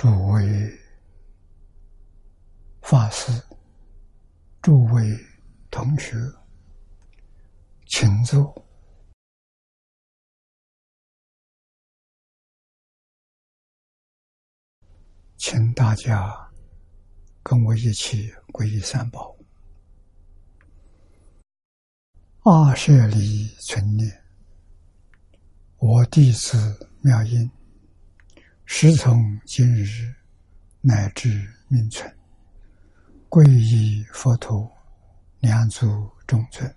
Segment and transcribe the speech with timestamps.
[0.00, 0.80] 诸位
[2.80, 3.30] 法师、
[4.62, 5.14] 诸位
[5.70, 6.16] 同学，
[7.86, 8.66] 请坐，
[15.36, 16.50] 请大家
[17.42, 19.36] 跟我一起皈依三宝。
[22.42, 24.24] 二舍离存念，
[25.76, 27.59] 我弟子妙音。
[28.72, 30.14] 时从今日
[30.80, 31.28] 乃至
[31.66, 32.08] 命存，
[33.28, 34.70] 皈依佛陀，
[35.40, 36.70] 两足中尊；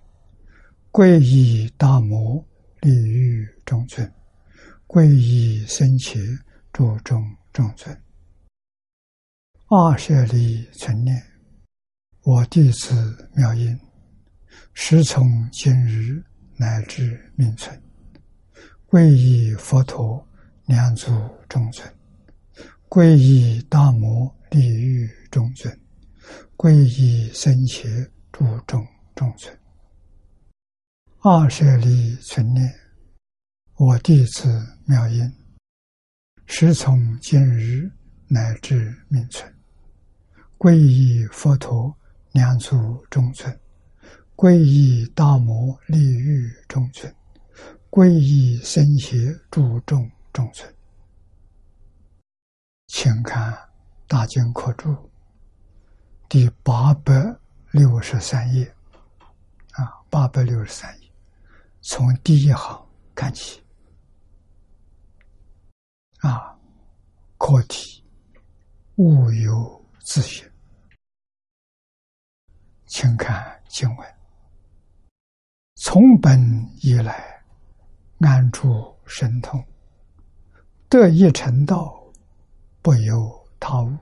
[0.90, 2.44] 皈依大摩，
[2.80, 4.04] 利欲中尊；
[4.88, 6.18] 皈依僧伽，
[6.72, 7.96] 注中中尊。
[9.68, 11.22] 二舍利存念，
[12.24, 13.78] 我弟子妙音，
[14.72, 16.20] 时从今日
[16.56, 17.80] 乃至命存，
[18.88, 20.28] 皈依佛陀。
[20.66, 21.10] 两足
[21.46, 21.86] 中尊，
[22.88, 25.78] 皈依大摩利欲中尊，
[26.56, 27.86] 皈依僧伽
[28.32, 28.82] 注中
[29.14, 29.54] 中尊。
[31.20, 32.74] 二舍利存念，
[33.76, 34.48] 我弟子
[34.86, 35.30] 妙音，
[36.46, 37.90] 时从今日
[38.26, 39.54] 乃至命存，
[40.56, 41.94] 皈依佛陀
[42.32, 43.54] 两足中尊，
[44.34, 47.14] 皈依大摩利欲中尊，
[47.90, 50.10] 皈依僧伽注中。
[50.34, 50.74] 中村，
[52.88, 53.52] 请看
[54.08, 54.90] 《大经课注》
[56.28, 57.14] 第八百
[57.70, 58.66] 六十三页，
[59.74, 61.08] 啊，八百六十三页，
[61.82, 62.84] 从第一行
[63.14, 63.62] 看起，
[66.18, 66.58] 啊，
[67.38, 68.04] 课题
[68.96, 70.50] 物有自性，
[72.86, 74.14] 请看经文：
[75.76, 76.36] 从本
[76.82, 77.40] 以来，
[78.18, 79.64] 安住神通。
[81.00, 81.92] 得一成道，
[82.80, 83.98] 不由他物。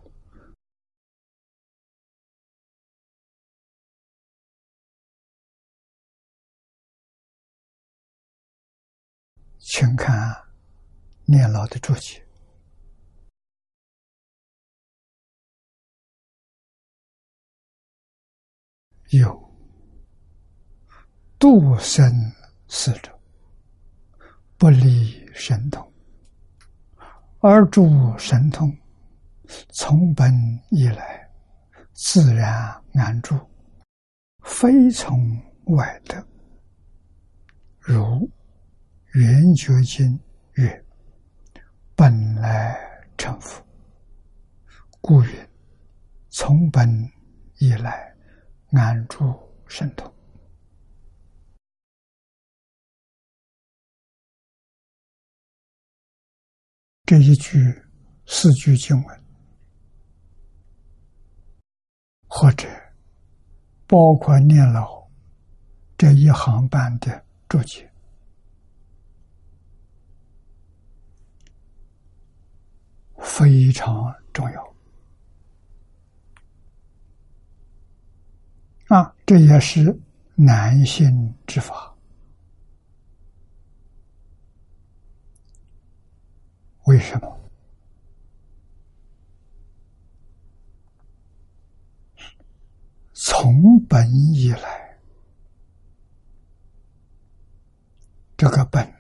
[9.59, 10.37] 请看
[11.25, 12.23] 念老的注解，
[19.13, 19.51] 有
[21.39, 22.05] 度生
[22.69, 23.19] 死者，
[24.59, 25.92] 不离神通。
[27.45, 28.73] 而诸神通，
[29.71, 30.33] 从本
[30.71, 31.29] 以来，
[31.93, 33.37] 自然安住，
[34.45, 35.19] 非从
[35.65, 36.25] 外得。
[37.81, 38.31] 如
[39.15, 40.17] 圆觉经
[40.53, 40.85] 曰
[41.97, 42.79] ：“本来
[43.19, 43.61] 成佛，
[45.01, 45.31] 故云
[46.29, 46.89] 从本
[47.59, 48.15] 以来，
[48.71, 49.37] 安住
[49.67, 50.09] 神通。”
[57.05, 57.59] 这一句
[58.27, 59.23] 四句经文，
[62.29, 62.69] 或者
[63.87, 65.07] 包括念老
[65.99, 67.91] 这一行半的注解，
[73.19, 74.75] 非常重要。
[78.89, 80.01] 啊，这也是
[80.35, 81.92] 男性之法。
[86.85, 87.39] 为什么？
[93.13, 94.99] 从本以来，
[98.37, 98.93] 这个本，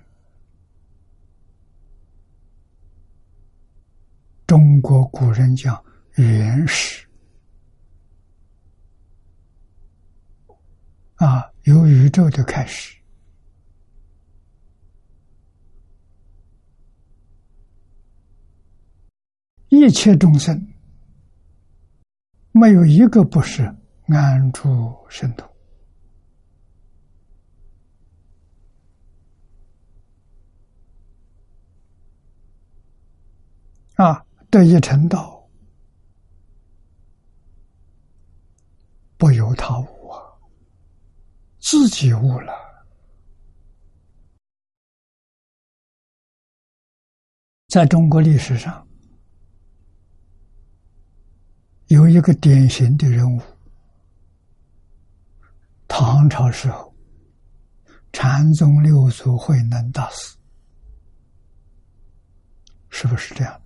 [4.47, 5.85] 中国古人讲
[6.15, 7.05] 原始，
[11.17, 13.02] 啊，由宇宙的开始。
[19.75, 20.55] 一切众生，
[22.51, 23.63] 没有一个不是
[24.07, 25.49] 安住神通
[33.95, 34.23] 啊！
[34.51, 35.43] 得一成道，
[39.17, 40.21] 不由他悟啊，
[41.61, 42.53] 自己悟了。
[47.69, 48.87] 在中国历史上。
[51.93, 53.39] 有一个典型的人物，
[55.87, 56.95] 唐朝时候，
[58.15, 60.35] 禅宗六祖慧能大师，
[62.89, 63.61] 是不是这样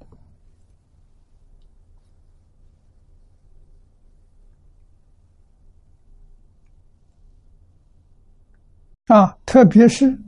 [9.06, 9.14] 的？
[9.14, 10.18] 啊，特别是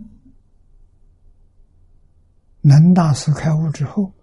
[2.60, 4.14] 能大师开悟之后。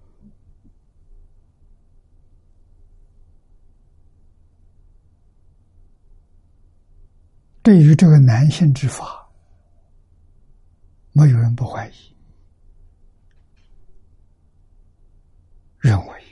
[7.65, 9.27] 对于这个男性之法，
[11.13, 12.15] 没有人不怀疑，
[15.79, 16.23] 认为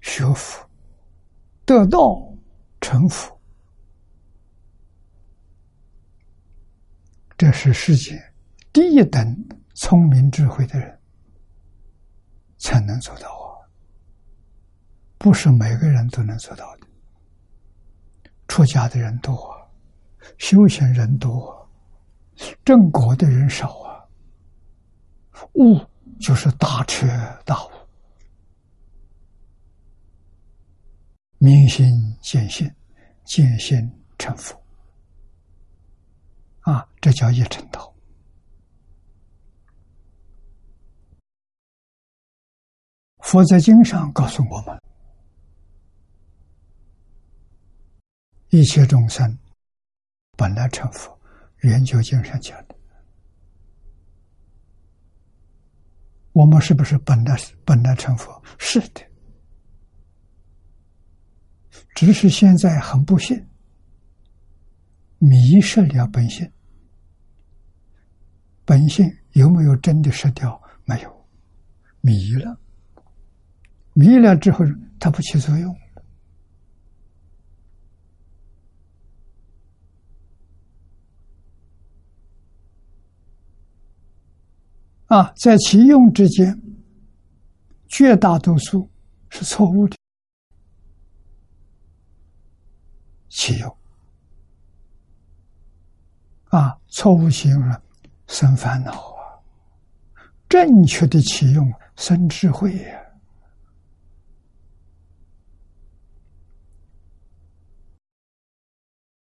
[0.00, 0.66] 学佛
[1.66, 2.26] 得道
[2.80, 3.38] 成佛，
[7.36, 8.18] 这是世界
[8.72, 10.98] 第一等聪明智慧的人
[12.56, 13.60] 才能做到啊！
[15.18, 16.86] 不是每个人都能做到的。
[18.48, 19.54] 出家的人多，
[20.36, 21.68] 修行人多，
[22.64, 24.04] 正果的人少啊。
[25.54, 25.80] 悟
[26.20, 27.06] 就是大彻
[27.44, 27.70] 大悟，
[31.38, 31.86] 明心
[32.20, 32.70] 见性，
[33.24, 33.78] 见性
[34.18, 34.60] 成佛
[36.62, 37.94] 啊，这叫一成道。
[43.20, 44.80] 佛在经上告诉我们。
[48.50, 49.38] 一切众生
[50.38, 51.18] 本来成佛，
[51.62, 52.76] 圆觉经上讲的。
[56.30, 58.40] 我们是不是本来本来成佛？
[58.56, 59.02] 是的，
[61.96, 63.44] 只是现在很不幸，
[65.18, 66.48] 迷失了本性。
[68.64, 70.62] 本性有没有真的失掉？
[70.84, 71.28] 没有，
[72.00, 72.56] 迷了，
[73.92, 74.64] 迷了之后，
[75.00, 75.76] 它不起作用。
[85.08, 86.58] 啊，在其用之间，
[87.88, 88.90] 绝大多数
[89.30, 89.96] 是错误的。
[93.30, 93.76] 其用
[96.50, 97.82] 啊，错误其用了，
[98.26, 99.42] 生烦恼啊；
[100.48, 103.00] 正确的启用生智慧呀。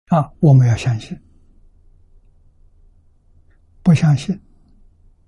[0.07, 1.19] 啊，我们要相信，
[3.83, 4.39] 不相信。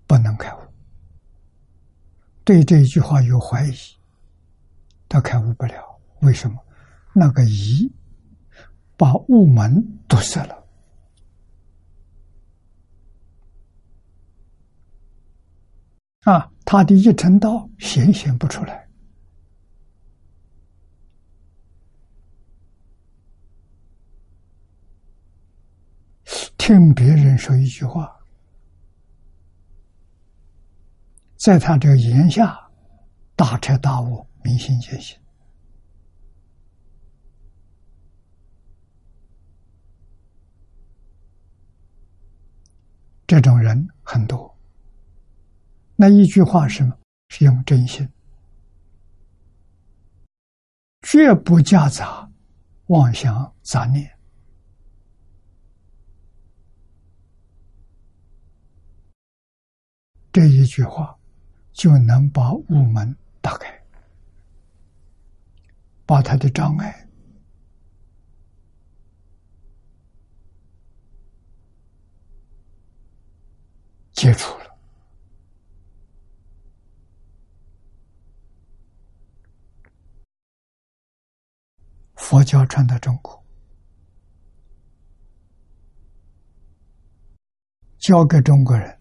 [0.07, 0.59] 不能开悟，
[2.43, 3.75] 对这一句话有怀疑，
[5.09, 5.99] 他开悟不了。
[6.21, 6.57] 为什么？
[7.13, 7.91] 那个疑
[8.95, 10.63] 把悟门堵塞了
[16.21, 16.51] 啊！
[16.63, 18.87] 他的一成道显现不出来，
[26.57, 28.16] 听别人说一句话。
[31.47, 32.59] 在他这个言下，
[33.33, 35.17] 大彻大悟，明心见性，
[43.25, 44.53] 这种人很多。
[45.95, 46.93] 那一句话是什么？
[47.29, 48.05] 是用真心，
[51.03, 52.29] 绝不夹杂
[52.87, 54.19] 妄想杂念。
[60.33, 61.16] 这一句话。
[61.77, 63.71] 就能把雾门打开，
[66.07, 67.07] 把他的障碍
[74.11, 74.75] 解除了。
[82.15, 83.45] 佛教传到中国，
[87.99, 88.96] 教给中国人。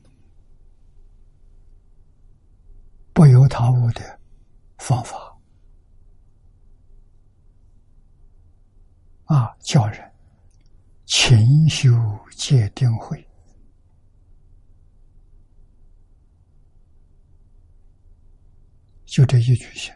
[3.17, 4.21] 不由他悟的
[4.77, 5.17] 方法。
[9.25, 10.13] 啊，教人
[11.07, 11.89] 勤修
[12.33, 13.27] 戒定慧，
[19.07, 19.95] 就这一句行。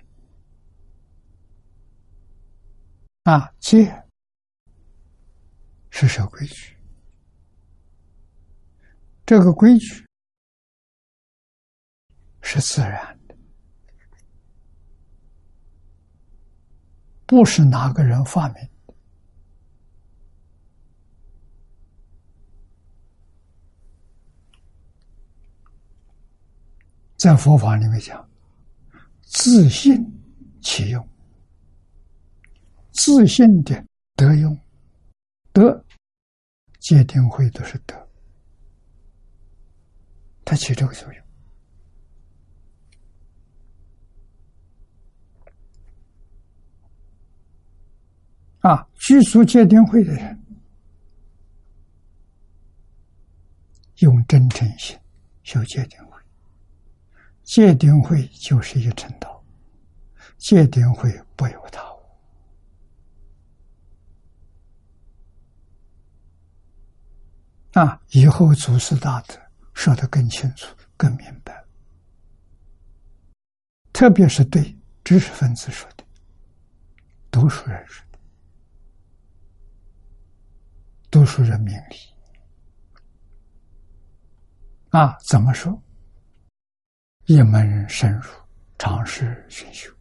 [3.25, 4.03] 啊，戒
[5.91, 6.75] 是守规矩，
[9.27, 10.10] 这个规矩。
[12.43, 13.37] 是自然的，
[17.27, 18.57] 不是哪个人发明
[18.87, 18.95] 的。
[27.17, 28.29] 在佛法里面讲，
[29.21, 30.03] 自信
[30.63, 31.09] 其用，
[32.93, 33.85] 自信的
[34.17, 34.59] 德用，
[35.53, 35.85] 德
[36.79, 37.95] 戒定慧都是德，
[40.47, 41.30] 它起这个作用。
[48.61, 50.39] 啊，居住戒定慧的人，
[54.01, 54.99] 用真诚心
[55.43, 56.21] 修戒定慧，
[57.43, 59.43] 戒定慧就是一成道，
[60.37, 62.01] 戒定慧不由他物。
[67.73, 69.35] 啊，以后祖师大德
[69.73, 71.65] 说的更清楚、更明白，
[73.91, 76.05] 特别是对知识分子说的、
[77.31, 78.05] 读书人说
[81.11, 81.97] 读书人明理
[84.91, 85.77] 啊，怎么说？
[87.27, 88.31] 一门深入，
[88.79, 89.93] 尝试熏修。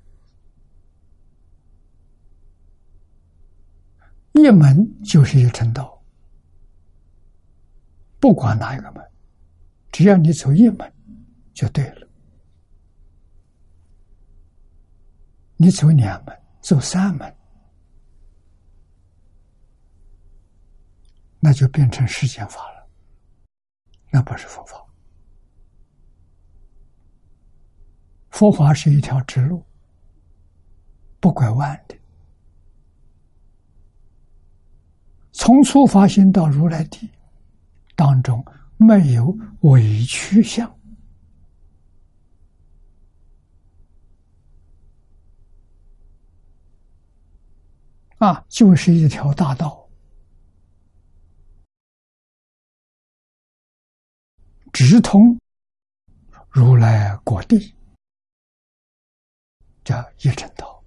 [4.34, 6.00] 一门就是一成道，
[8.20, 9.04] 不管哪一个门，
[9.92, 10.94] 只要你走一门，
[11.54, 12.08] 就对了。
[15.58, 17.36] 你走两门，走三门，
[21.40, 22.88] 那就变成世间法了，
[24.12, 24.86] 那不是佛法。
[28.30, 29.64] 佛法是一条直路，
[31.20, 31.98] 不拐弯的。
[35.32, 37.10] 从初发心到如来地
[37.96, 40.70] 当中，没有委屈相
[48.18, 49.79] 啊，就是一条大道，
[54.72, 55.40] 直通
[56.50, 57.76] 如来果地，
[59.84, 60.84] 叫一真道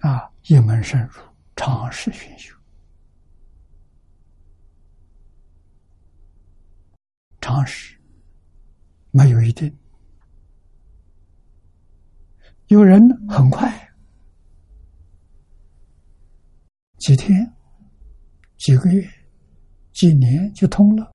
[0.00, 0.30] 啊。
[0.46, 1.22] 一门深入，
[1.54, 2.52] 尝试熏修，
[7.40, 7.96] 常识
[9.12, 9.72] 没有一定。
[12.66, 13.94] 有人很快，
[16.98, 17.54] 几天、
[18.58, 19.08] 几个月、
[19.92, 21.12] 几年就通了。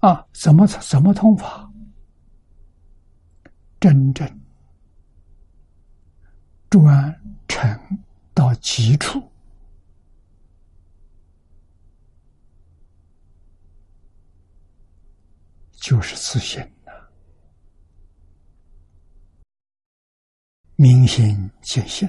[0.00, 1.72] 啊，怎么怎么通法？
[3.80, 4.40] 真正
[6.68, 7.68] 专程
[8.34, 9.22] 到极处，
[15.72, 16.92] 就是自信呐，
[20.76, 22.06] 明心见性，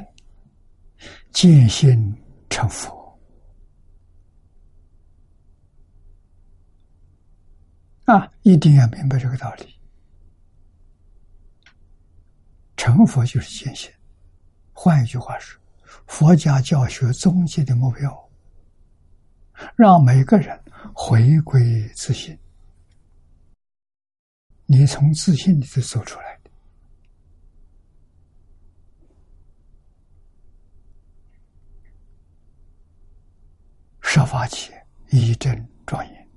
[1.31, 2.13] 见性
[2.49, 3.17] 成佛
[8.03, 8.29] 啊！
[8.41, 9.73] 一定要明白这个道理。
[12.75, 13.89] 成佛就是见性。
[14.73, 15.59] 换一句话说，
[16.05, 18.29] 佛家教学终极的目标，
[19.75, 20.61] 让每个人
[20.93, 22.37] 回归自信。
[24.65, 26.51] 你从自信里头走出来的，
[34.09, 34.71] 设法起
[35.09, 36.27] 一真庄严。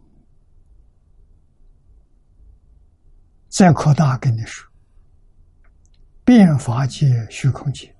[3.48, 4.68] 再扩大跟你说。
[6.24, 7.94] 变法界、虚空界，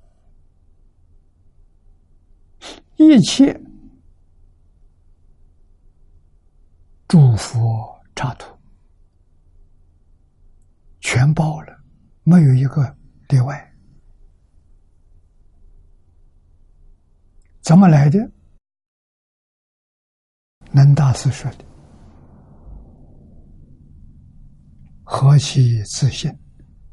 [2.96, 3.58] 一切
[7.06, 8.56] 诸佛刹土
[11.00, 11.80] 全包了，
[12.24, 12.96] 没有一个
[13.28, 13.72] 例外。
[17.60, 18.30] 怎么来的？
[20.72, 21.64] 南大师说的
[25.02, 26.30] ：“何其自信！”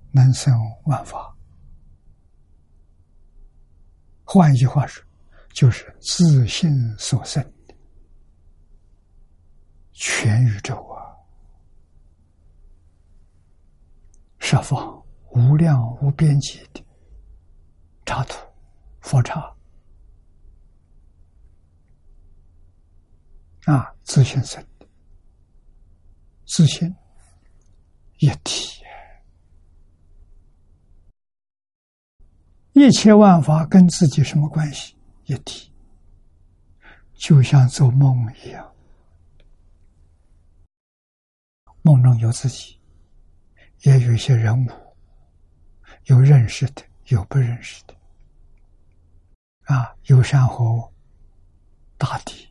[0.09, 0.51] 能生
[0.85, 1.35] 万法，
[4.23, 5.05] 换一句话说，
[5.53, 7.75] 就是自信所生的
[9.91, 11.13] 全宇宙啊，
[14.39, 15.05] 设放
[15.35, 16.83] 无量无边际的
[18.07, 18.39] 刹土、
[19.01, 19.55] 佛刹
[23.67, 24.87] 啊，自信生的，
[26.45, 26.95] 自信
[28.19, 28.81] 一体。
[32.71, 34.95] 一切万法跟自己什么关系？
[35.25, 35.69] 一体，
[37.15, 38.73] 就像做梦一样，
[41.81, 42.79] 梦中有自己，
[43.81, 44.69] 也有一些人物，
[46.05, 47.93] 有认识的，有不认识的，
[49.63, 50.89] 啊，有山河、
[51.97, 52.46] 大地，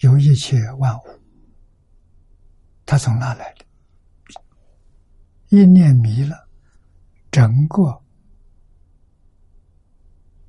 [0.00, 1.02] 有一切万物，
[2.86, 3.64] 它从哪来的？
[5.48, 6.48] 一念迷了，
[7.30, 8.02] 整个。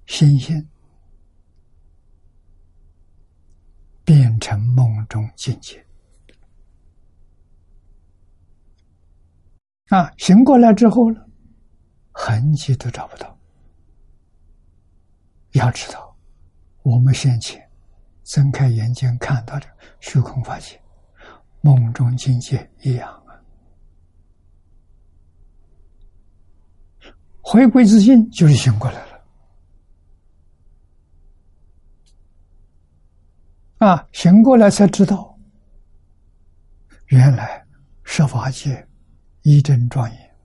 [0.08, 0.68] 心性
[4.04, 5.86] 变成梦中境界
[9.90, 10.12] 啊！
[10.18, 11.22] 醒过来之后呢，
[12.12, 13.38] 痕迹都找不到。
[15.52, 16.18] 要知道，
[16.82, 17.69] 我们先前
[18.30, 19.66] 睁开眼睛看到的
[20.02, 20.80] 虚空法界，
[21.62, 23.34] 梦中境界一样啊。
[27.42, 29.20] 回归自信就是醒过来了。
[33.80, 35.36] 啊，醒过来才知道，
[37.08, 37.66] 原来
[38.04, 38.88] 设法界
[39.42, 40.36] 一真庄严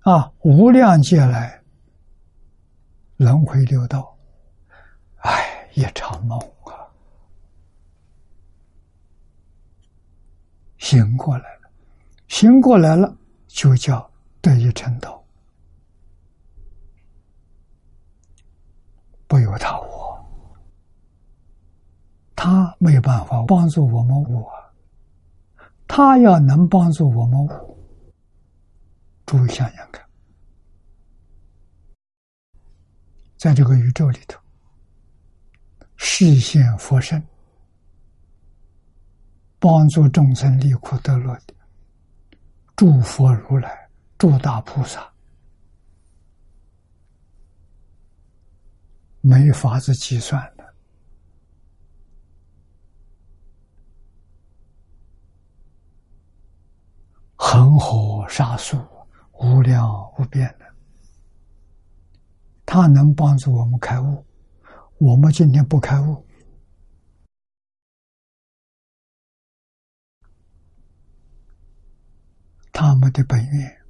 [0.00, 1.62] 啊，无量劫来
[3.16, 4.17] 轮回六道，
[5.18, 6.86] 哎，一场梦啊！
[10.78, 11.70] 醒过来了，
[12.28, 13.16] 醒过来了，
[13.48, 14.10] 就叫
[14.40, 15.22] 得以成道，
[19.26, 20.24] 不由他我，
[22.36, 24.50] 他没有办法帮助我们我，
[25.88, 27.78] 他要能帮助我们我，
[29.26, 30.08] 诸位想想看，
[33.36, 34.40] 在这个宇宙里头，
[35.98, 37.22] 视现佛身。
[39.60, 41.52] 帮助众生离苦得乐的，
[42.76, 45.12] 诸佛如来、诸大菩萨，
[49.20, 50.74] 没法子计算的，
[57.34, 58.80] 恒河沙数，
[59.32, 60.66] 无量无边的，
[62.64, 64.24] 他能帮助我们开悟。
[64.98, 66.26] 我们今天不开悟。
[72.72, 73.86] 他们的本愿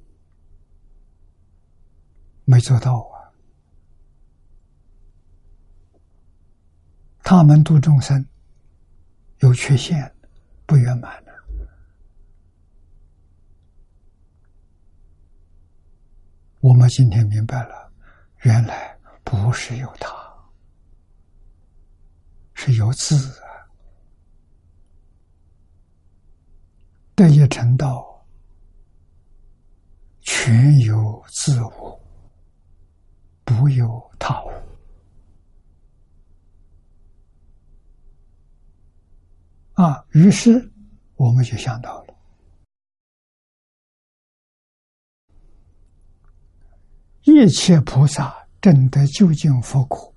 [2.45, 3.29] 没做到啊！
[7.23, 8.27] 他们度众生
[9.39, 10.15] 有缺陷、
[10.65, 11.31] 不圆满的。
[16.61, 17.91] 我们今天明白了，
[18.41, 20.18] 原来不是有他，
[22.61, 23.63] 是有自啊！
[27.15, 28.05] 得以成道。
[30.19, 32.01] 全有自我，
[33.45, 34.51] 不由他物。
[39.75, 40.69] 啊，于是
[41.15, 42.13] 我们就想到了，
[47.23, 50.13] 一切菩萨证得究竟佛果，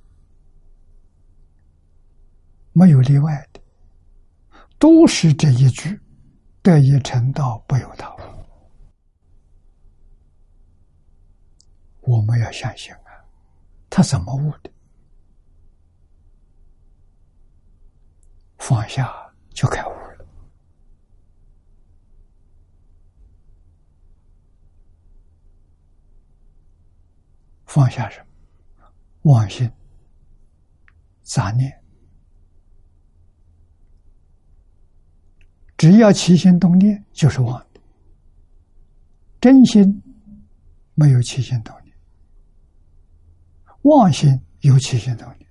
[2.73, 3.61] 没有例外的，
[4.79, 6.01] 都是这一句：
[6.63, 8.19] 得以成道，不由他物。
[12.01, 13.25] 我们要相信啊，
[13.91, 14.71] 他怎么悟的？
[18.59, 19.13] 放下
[19.51, 20.27] 就开悟了。
[27.67, 28.27] 放下什么？
[29.23, 29.71] 妄心、
[31.23, 31.82] 杂念，
[35.83, 37.81] 只要起心动念就是妄的，
[39.41, 40.01] 真心
[40.95, 41.93] 没有起心动念。
[43.83, 45.51] 妄心有起心动念，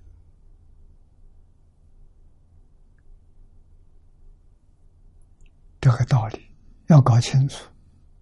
[5.82, 6.50] 这个道理
[6.88, 7.70] 要搞清楚，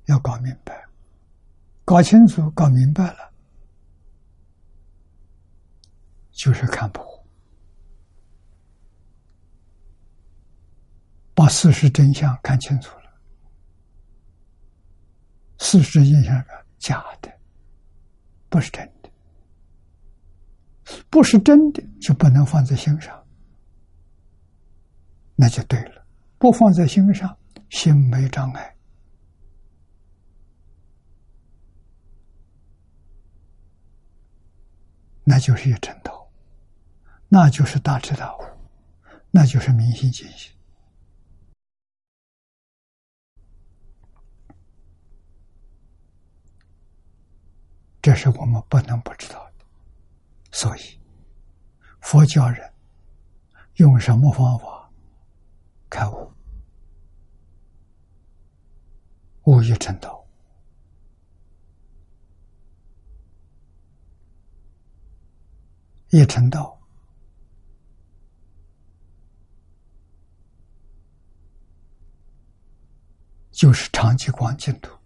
[0.06, 0.84] 要搞明白。
[1.86, 3.32] 搞清楚、搞明白了，
[6.32, 7.06] 就是看破，
[11.40, 13.06] 把事实真相看清楚了。
[15.58, 16.48] 事实印象是
[16.78, 17.32] 假的，
[18.50, 19.10] 不是真的。
[21.10, 23.26] 不是真的，就不能放在心上，
[25.38, 26.06] 那就对了。
[26.38, 27.34] 不放在心上，
[27.70, 28.76] 心没障碍，
[35.24, 36.30] 那就是一正道，
[37.30, 38.42] 那就是大智大悟，
[39.32, 40.54] 那就是明心见性。
[48.02, 49.66] 这是我们不能不知道的。
[50.52, 51.00] 所以，
[52.02, 52.74] 佛教人
[53.76, 54.90] 用什么方法
[55.90, 56.32] 开悟？
[59.44, 60.26] 悟一成道，
[66.10, 66.80] 一成道
[73.52, 74.99] 就是长期光净土。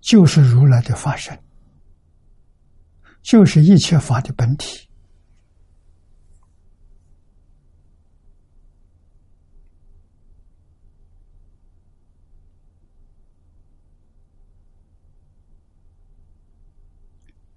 [0.00, 1.38] 就是如来的化身，
[3.22, 4.88] 就是一切法的本体。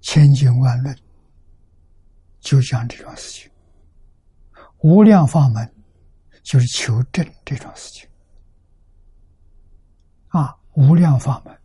[0.01, 0.95] 千经万论
[2.39, 3.51] 就讲这种事情，
[4.81, 5.73] 无量法门
[6.43, 8.07] 就是求证这种事情。
[10.27, 11.57] 啊，无量法门，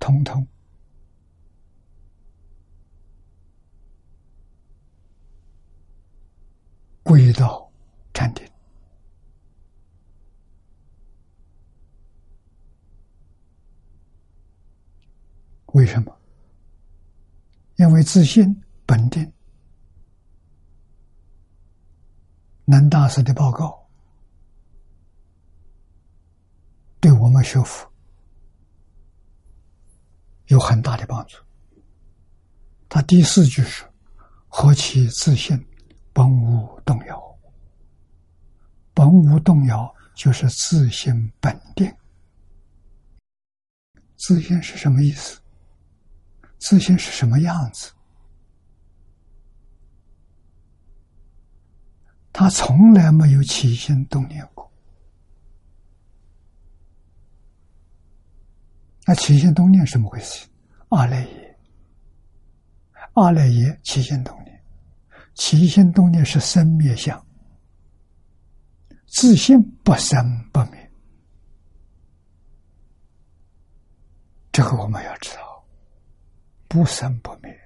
[0.00, 0.44] 通通
[7.02, 7.70] 归到
[8.12, 8.44] 禅定。
[15.72, 16.16] 为什么？
[17.76, 19.32] 因为自信本定。
[22.64, 23.88] 南大师的报告。
[27.00, 27.89] 对我们学佛
[30.50, 31.38] 有很大的帮助。
[32.88, 33.84] 他第四句是
[34.48, 35.64] “何其自信，
[36.12, 37.38] 本无动摇”。
[38.92, 41.92] 本无动摇，就是自信本定。
[44.16, 45.40] 自信是什么意思？
[46.58, 47.92] 自信是什么样子？
[52.32, 54.69] 他从来没有起心动念过。
[59.06, 60.46] 那起心动念什么回事？
[60.90, 61.58] 阿赖耶，
[63.14, 64.62] 阿赖耶起心动念，
[65.34, 67.24] 起心动念是生灭相，
[69.06, 70.90] 自信不生不灭，
[74.52, 75.64] 这个我们要知道，
[76.68, 77.56] 不生不灭，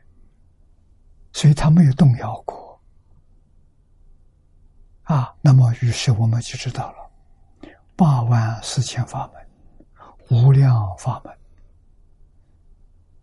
[1.33, 2.81] 所以他没有动摇过
[5.03, 5.35] 啊。
[5.41, 7.11] 那么，于是我们就知道了
[7.97, 9.44] 八万四千法门。
[10.31, 11.37] 无量法门，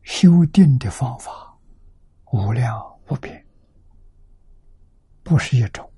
[0.04, 1.58] 修定的方法
[2.32, 3.44] 无量无边，
[5.24, 5.92] 不是一种。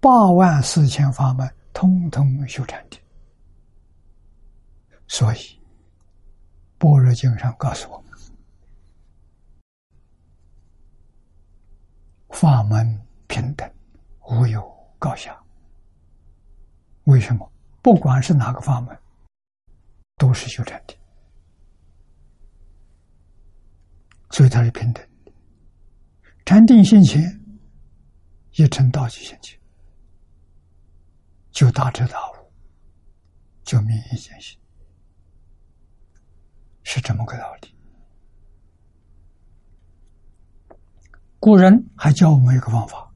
[0.00, 2.98] 八万四千法门，通通修禅定。
[5.06, 5.36] 所以，
[6.78, 8.18] 《般若经》上告诉我们：
[12.30, 13.70] 法门平等，
[14.30, 15.38] 无有高下。
[17.04, 17.46] 为什么？
[17.82, 18.98] 不管是哪个法门。
[20.16, 20.96] 都是修禅定，
[24.30, 25.32] 所以它是平等的。
[26.44, 27.22] 禅定现前，
[28.52, 29.58] 一成道即现前，
[31.50, 32.52] 就大彻大悟，
[33.64, 34.58] 就明一见性，
[36.82, 37.74] 是这么个道理。
[41.40, 43.12] 古人还教我们一个方法：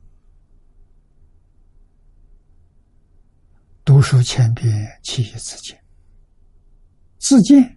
[3.85, 5.86] 读书千遍，其义自见。
[7.29, 7.77] 自见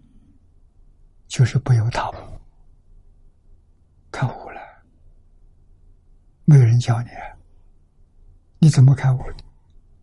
[1.28, 2.14] 就是不由他悟，
[4.12, 4.62] 开悟了，
[6.46, 7.10] 没有人教你，
[8.60, 9.20] 你怎么开悟？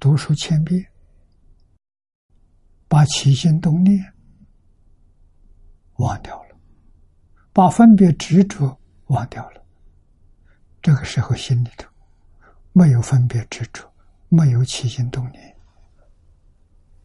[0.00, 0.84] 读书千遍，
[2.88, 4.04] 把起心动念
[5.98, 6.56] 忘掉了，
[7.52, 9.64] 把分别执着忘掉了，
[10.82, 11.88] 这个时候心里头
[12.72, 13.88] 没有分别执着，
[14.28, 15.56] 没有起心动念，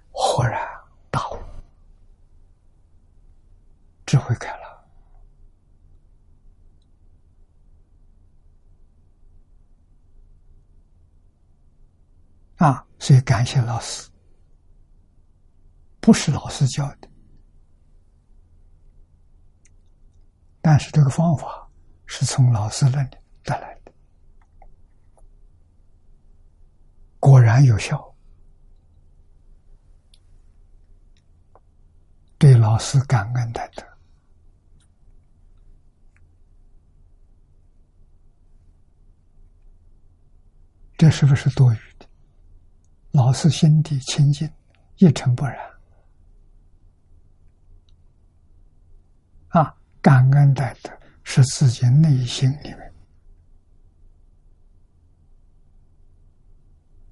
[0.10, 0.60] 豁然
[1.12, 1.38] 大悟。
[4.12, 4.86] 智慧开了
[12.58, 12.86] 啊！
[13.00, 14.10] 所以感谢老师，
[16.02, 17.10] 不是老师教的，
[20.60, 21.72] 但是这个方法
[22.06, 23.94] 是从老师那里得来的，
[27.18, 28.14] 果然有效。
[32.38, 33.90] 对老师感恩戴德。
[41.02, 42.06] 这是不是多余的？
[43.10, 44.48] 老师心底清净，
[44.98, 45.58] 一尘不染。
[49.48, 50.92] 啊，感恩戴德
[51.24, 52.94] 是自己内心里面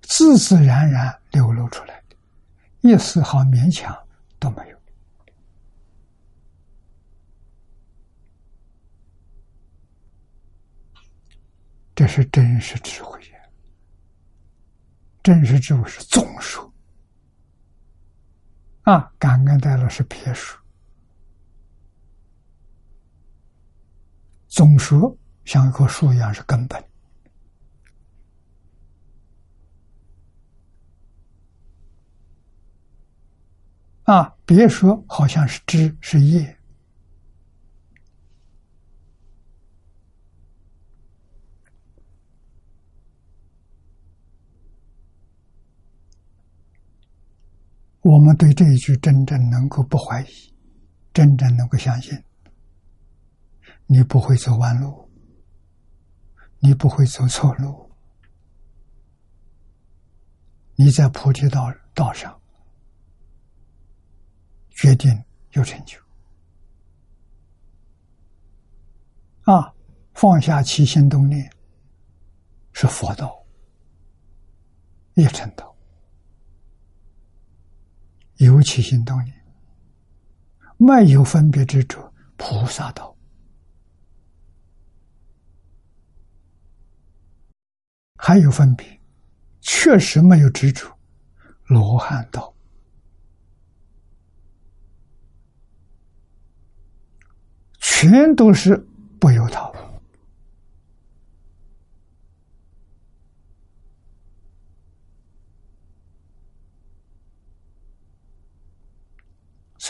[0.04, 2.16] 自自然然流露出来的，
[2.82, 3.98] 一丝毫勉强
[4.38, 4.78] 都没有。
[11.96, 13.20] 这是真实智慧。
[15.30, 16.74] 真实智慧是总数
[18.82, 20.58] 啊，感恩戴了是撇数，
[24.48, 25.16] 总数
[25.46, 26.84] 像一棵树一样是根本
[34.06, 36.59] 啊，别说好像是枝是叶。
[48.12, 50.28] 我们对这一句真正能够不怀疑，
[51.14, 52.18] 真正能够相信，
[53.86, 55.08] 你不会走弯路，
[56.58, 57.92] 你不会走错路，
[60.74, 62.36] 你在菩提道道上
[64.72, 66.00] 决定有成就
[69.44, 69.72] 啊！
[70.16, 71.48] 放下起心动念
[72.74, 73.46] 是佛道，
[75.14, 75.69] 也成道。
[78.40, 79.36] 有起心动念，
[80.78, 82.02] 没有分别之处，
[82.38, 83.14] 菩萨道。
[88.16, 88.86] 还有分别，
[89.60, 90.90] 确实没有执着，
[91.66, 92.54] 罗汉道，
[97.80, 98.78] 全都是
[99.20, 99.70] 不由他。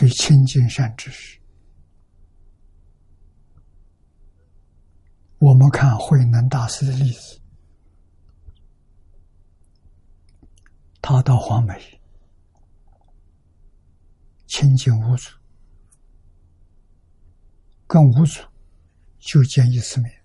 [0.00, 1.38] 所以清净善知识，
[5.38, 7.38] 我们看慧能大师的例子。
[11.02, 12.00] 他到黄梅，
[14.46, 15.28] 清净无阻，
[17.86, 18.40] 跟无阻
[19.18, 20.19] 就见一次面。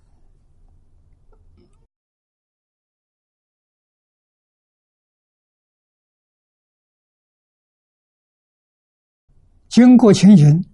[9.75, 10.47] 经过情形，《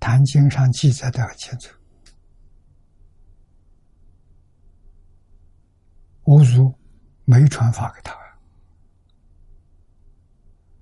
[0.00, 1.76] 坛经》上记载的很清楚，
[6.24, 6.74] 无阻
[7.26, 8.18] 没传法给他。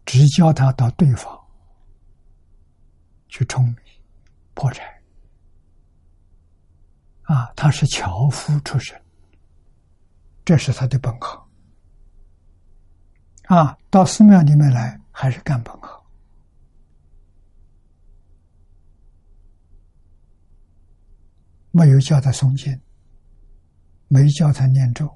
[0.06, 1.36] 只叫他到对方
[3.26, 3.74] 去冲
[4.54, 4.84] 破柴
[7.22, 7.52] 啊！
[7.56, 8.96] 他是樵夫出身，
[10.44, 11.44] 这是他的本行
[13.46, 13.76] 啊！
[13.90, 15.97] 到寺庙里面来还是干本行，
[21.70, 22.80] 没有叫他诵经，
[24.08, 25.08] 没叫他念咒。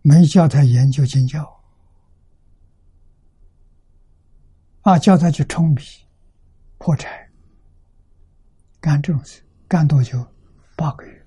[0.00, 1.44] 没叫他研究经教，
[4.82, 5.82] 啊，叫他去冲米、
[6.78, 7.28] 破柴，
[8.80, 10.26] 干这种事，干多久？
[10.76, 11.26] 八个月。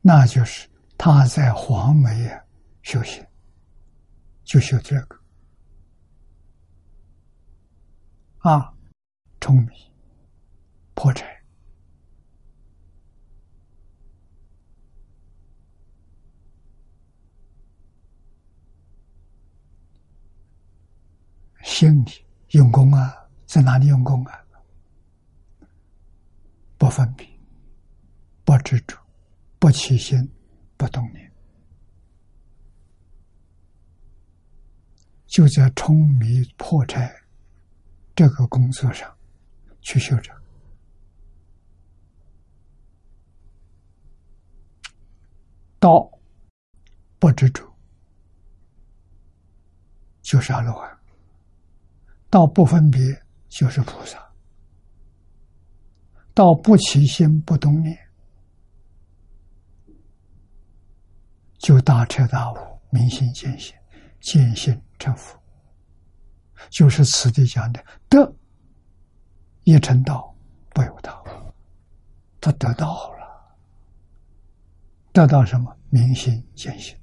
[0.00, 2.40] 那就是他在黄梅啊
[2.82, 3.26] 修行，
[4.44, 5.18] 就修这个
[8.38, 8.72] 啊，
[9.40, 9.68] 聪明。
[10.96, 11.42] 破财，
[21.64, 23.12] 心里用功啊，
[23.44, 24.40] 在哪里用功啊？
[26.78, 27.26] 不分别，
[28.44, 28.96] 不执着，
[29.58, 30.30] 不起心，
[30.76, 31.32] 不动念，
[35.34, 37.12] 就在冲迷破柴
[38.14, 39.12] 这个工作上
[39.80, 40.32] 去修正。
[45.80, 46.08] 道
[47.18, 47.68] 不执着，
[50.22, 50.88] 就是阿罗汉；
[52.30, 53.00] 道不分别，
[53.48, 54.16] 就是菩萨；
[56.32, 57.98] 道不起心不动念，
[61.58, 63.74] 就大彻大悟，明心见性，
[64.24, 65.38] 见性成佛。
[66.70, 68.34] 就是此地讲的得
[69.64, 70.34] 一成道，
[70.70, 71.22] 不由他，
[72.40, 73.24] 他得到了。
[75.12, 75.76] 得到什么？
[75.90, 76.98] 明心见性。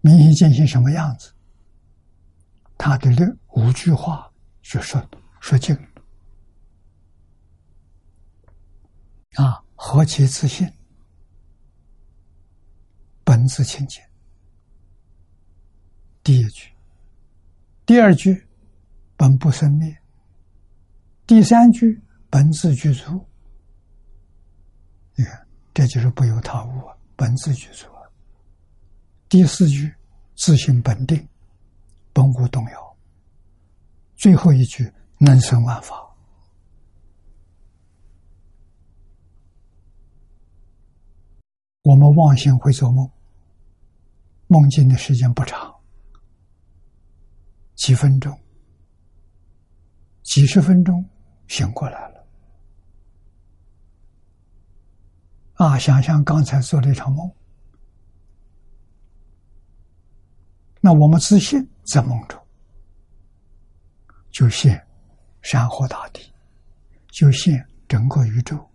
[0.00, 1.34] 明心见性什么样子？
[2.78, 5.04] 他的这五句话就说
[5.40, 5.82] 说尽了。
[9.44, 10.72] 啊，何其自信，
[13.30, 14.02] 本自清净。
[16.24, 16.68] 第一句，
[17.86, 18.44] 第二句，
[19.16, 19.96] 本不生灭。
[21.28, 23.24] 第三句，本自具足。
[25.14, 28.02] 你看，这就是不由他物啊，本自具足啊。
[29.28, 29.94] 第四句，
[30.34, 31.28] 自性本定，
[32.12, 32.96] 本无动摇。
[34.16, 35.94] 最后一句，能生万法。
[41.82, 43.08] 我们妄心会做梦，
[44.52, 45.72] 梦境的时间不长，
[47.76, 48.36] 几分钟、
[50.24, 51.08] 几十分钟，
[51.46, 52.26] 醒过来了。
[55.54, 55.78] 啊！
[55.78, 57.30] 想象刚才做了一场梦，
[60.80, 62.42] 那我们自信在梦中，
[64.32, 64.84] 就现
[65.42, 66.20] 山河大地，
[67.12, 68.68] 就现整个宇宙，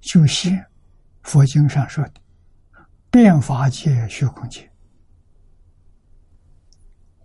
[0.00, 0.62] 就现
[1.22, 2.20] 佛经上说的
[3.10, 4.70] 变法界、虚空界，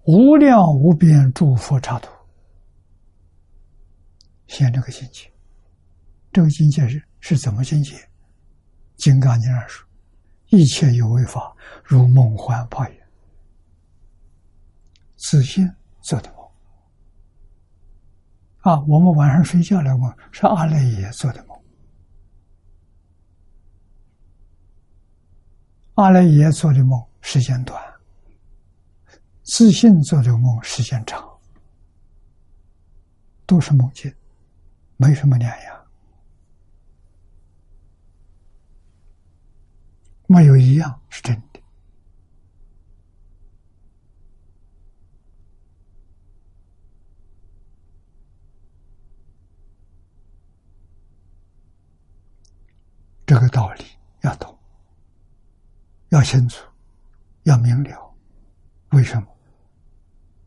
[0.05, 2.09] 无量无边诸佛刹土，
[4.47, 5.29] 现这个境界。
[6.31, 7.95] 这个境界是是怎么境界？
[8.95, 9.87] 《金刚经》上说
[10.49, 12.95] ：“一切有为法，如梦幻泡影。”
[15.17, 15.69] 自信
[16.01, 16.47] 做的梦
[18.59, 18.83] 啊！
[18.87, 21.52] 我们晚上睡觉的梦是阿赖耶做的梦，
[25.95, 27.79] 阿赖耶做的梦时间短，
[29.43, 31.23] 自信做的梦时间长，
[33.45, 34.11] 都是梦境，
[34.97, 35.85] 没什么两样。
[40.25, 41.61] 没有一样是真的。
[53.25, 53.85] 这个道理
[54.21, 54.52] 要懂，
[56.13, 56.63] 要清楚，
[57.41, 58.15] 要明了。
[58.91, 59.27] 为什么？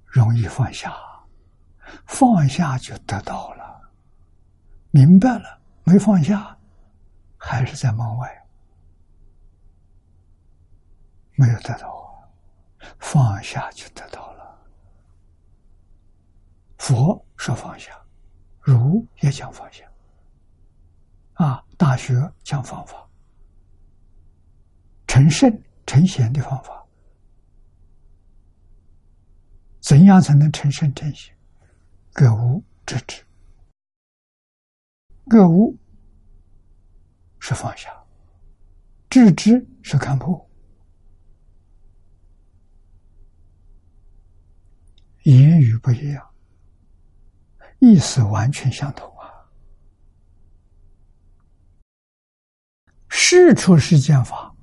[0.05, 0.95] 容易放下，
[2.07, 3.91] 放下就得到了。
[4.93, 6.57] 明白了，没放下，
[7.37, 8.47] 还是在门外。
[11.35, 12.23] 没有得到啊，
[13.01, 14.59] 放下就得到了。
[16.79, 17.91] 佛说放下，
[18.61, 19.85] 儒也讲放下，
[21.35, 23.06] 啊，大学讲方法，
[25.17, 26.87] 成圣成贤的方法，
[29.81, 31.35] 怎样才能成圣成贤？
[32.13, 33.25] 格物致知，
[35.27, 35.75] 格物
[37.39, 37.91] 是放下，
[39.09, 40.47] 致知是看破。
[45.23, 46.31] 言语不一样，
[47.79, 49.33] 意思完全相同啊！
[53.09, 54.55] 事出世间法，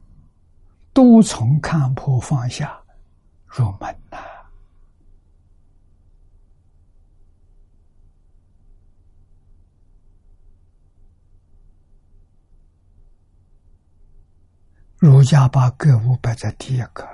[0.93, 2.79] 都从看破放下
[3.47, 4.17] 入门呐。
[14.99, 17.05] 儒家把格物摆在第一个。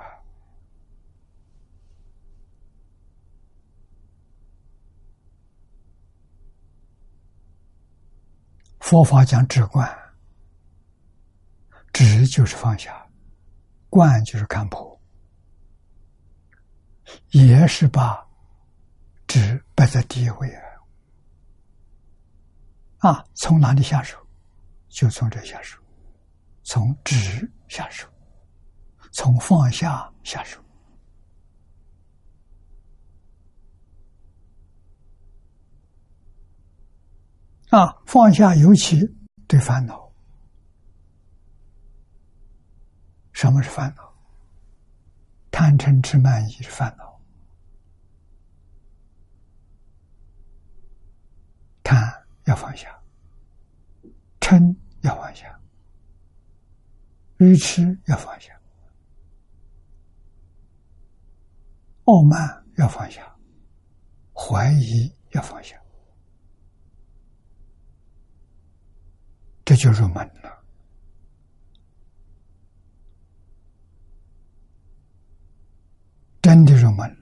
[8.78, 9.88] 佛法讲直观，
[11.92, 13.06] 直就是放下，
[13.90, 14.98] 观就是看破，
[17.32, 18.26] 也是把
[19.26, 20.48] 止摆在第一位
[22.98, 23.10] 啊！
[23.10, 24.16] 啊，从哪里下手？
[24.88, 25.78] 就从这下手，
[26.62, 28.08] 从止下手，
[29.12, 30.60] 从放下下手。
[37.70, 39.00] 啊，放下，尤其
[39.46, 40.09] 对烦恼。
[43.40, 44.14] 什么是烦恼？
[45.50, 47.18] 贪嗔痴慢疑是烦恼。
[51.82, 51.96] 贪
[52.44, 53.02] 要放下，
[54.40, 55.58] 嗔要放下，
[57.38, 58.52] 愚痴要放下，
[62.04, 63.34] 傲慢要放下，
[64.34, 65.82] 怀疑要放下。
[69.64, 70.59] 这就入门了，
[76.60, 77.16] 真的入门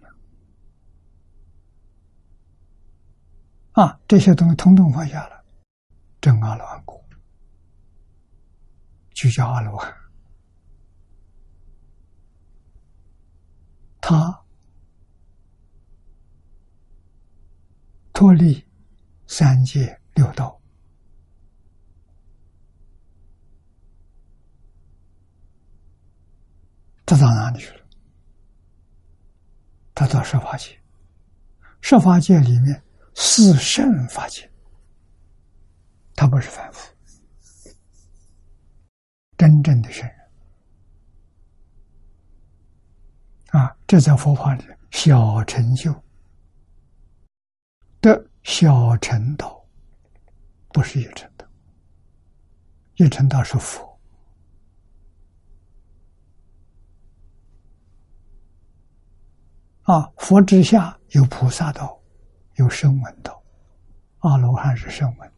[3.73, 4.01] 啊！
[4.09, 5.45] 这些东西统统放下了，
[6.21, 7.01] 真阿罗汉果，
[9.11, 9.95] 就叫阿罗汉。
[14.01, 14.45] 他
[18.13, 18.67] 脱离
[19.29, 20.61] 三界六道。
[27.07, 27.88] 他到哪里去了？
[29.99, 30.81] 他到设法界，
[31.81, 32.81] 设法界里面
[33.17, 34.49] 四圣法界，
[36.15, 36.95] 他不是凡夫，
[39.37, 40.17] 真正的圣人
[43.49, 43.77] 啊！
[43.89, 45.93] 这在佛法里小成就
[48.01, 49.67] 的小成道，
[50.69, 51.45] 不是一成道，
[52.95, 53.88] 一成道是佛。
[59.89, 61.99] 啊，佛之下有菩萨道，
[62.57, 63.43] 有声闻道，
[64.19, 65.33] 阿罗汉是声闻。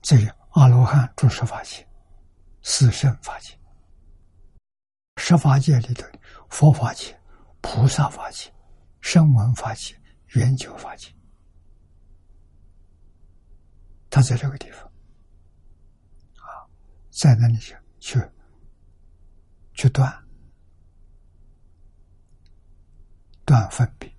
[0.00, 1.86] 这个阿罗汉住十法界，
[2.62, 3.54] 四圣法界，
[5.18, 6.06] 十法界里头，
[6.48, 7.14] 佛法界、
[7.60, 8.50] 菩萨法界、
[9.02, 9.94] 声闻法界、
[10.28, 11.12] 圆觉法界，
[14.08, 14.90] 他在这个地方，
[16.36, 16.64] 啊，
[17.10, 18.18] 在那里去去。
[19.74, 20.24] 去断，
[23.44, 24.10] 断分别，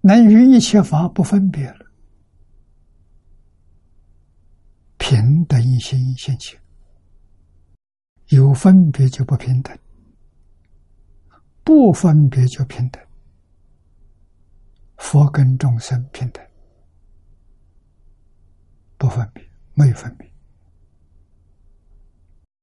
[0.00, 1.86] 能与一切法不分别了，
[4.98, 6.58] 平等心现前，
[8.28, 9.76] 有分别就不平等，
[11.62, 13.04] 不分别就平等，
[14.96, 16.42] 佛跟众生平等，
[18.96, 20.32] 不分别，没有分别，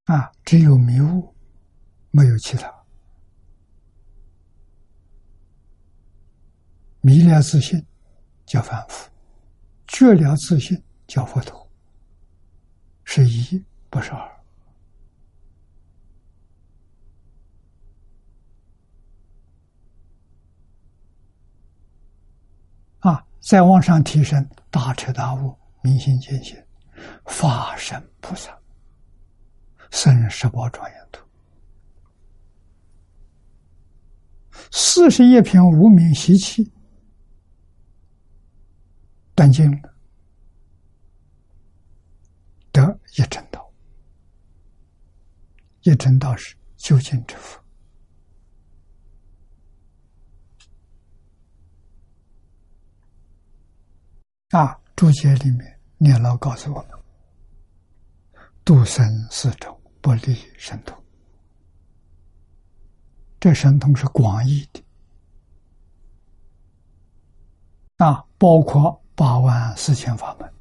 [0.06, 1.36] 啊，只有迷雾，
[2.12, 2.72] 没有其他。
[7.02, 7.84] 迷了自信
[8.46, 9.10] 叫凡夫，
[9.88, 11.68] 觉了自信叫佛陀，
[13.04, 14.44] 是一不是二。
[23.00, 26.56] 啊，再往上提升，大彻大悟，明心见性，
[27.26, 28.56] 法身菩萨，
[29.90, 31.01] 生十宝庄严
[34.72, 36.72] 四十一品无名习气。
[39.34, 39.96] 干净了，
[42.72, 43.72] 得一真道。
[45.84, 47.60] 一真道是究竟之福。
[54.50, 56.92] 啊，注解里面念老告诉我们：
[58.64, 61.01] 度生四种不离神通。
[63.42, 64.82] 这神通是广义的，
[67.98, 68.98] 啊，包括。
[69.14, 70.52] 八万四千法门，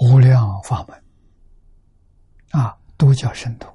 [0.00, 1.04] 无量法门，
[2.50, 3.72] 啊，都叫神通，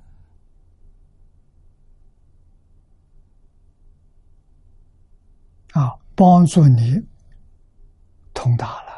[5.71, 7.01] 啊，帮助你
[8.33, 8.92] 通达了，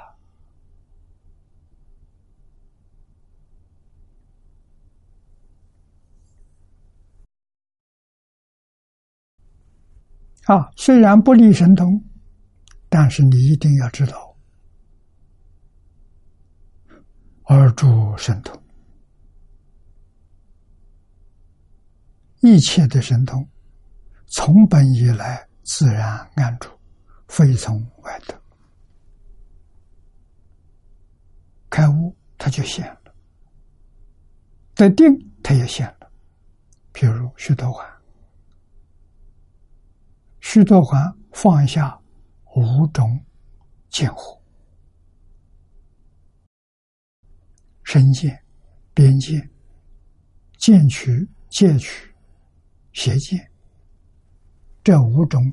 [10.46, 12.04] 啊，虽然不立神通。
[12.88, 14.38] 但是你一定要知道，
[17.44, 18.58] 二住神通，
[22.40, 23.46] 一切的神通，
[24.28, 26.70] 从本以来自然安住，
[27.28, 28.42] 非从外得。
[31.70, 33.14] 开悟他就现了，
[34.74, 35.06] 在定
[35.44, 36.10] 他也现了。
[36.94, 37.86] 譬如须多环，
[40.48, 41.02] 须多环
[41.34, 42.00] 放下。
[42.56, 43.20] 五种
[43.90, 44.40] 见惑：
[47.84, 48.42] 身见、
[48.94, 49.50] 边见、
[50.58, 52.16] 见取、戒取、
[52.94, 53.52] 邪见，
[54.84, 55.52] 这五种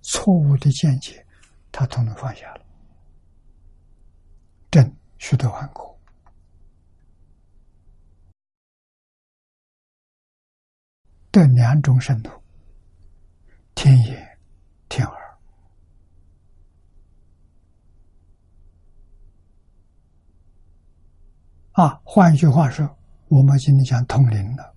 [0.00, 1.26] 错误的见解，
[1.70, 2.64] 他统统放下了。
[4.70, 6.00] 正须多还果
[11.32, 12.39] 的两种神通：
[13.82, 14.38] 天眼、
[14.90, 15.38] 天耳。
[21.72, 22.86] 啊，换一句话说，
[23.28, 24.76] 我们今天讲通灵了，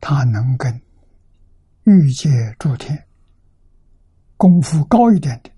[0.00, 0.74] 他能跟
[1.84, 3.06] 欲界诸天
[4.36, 5.52] 功夫高一点的，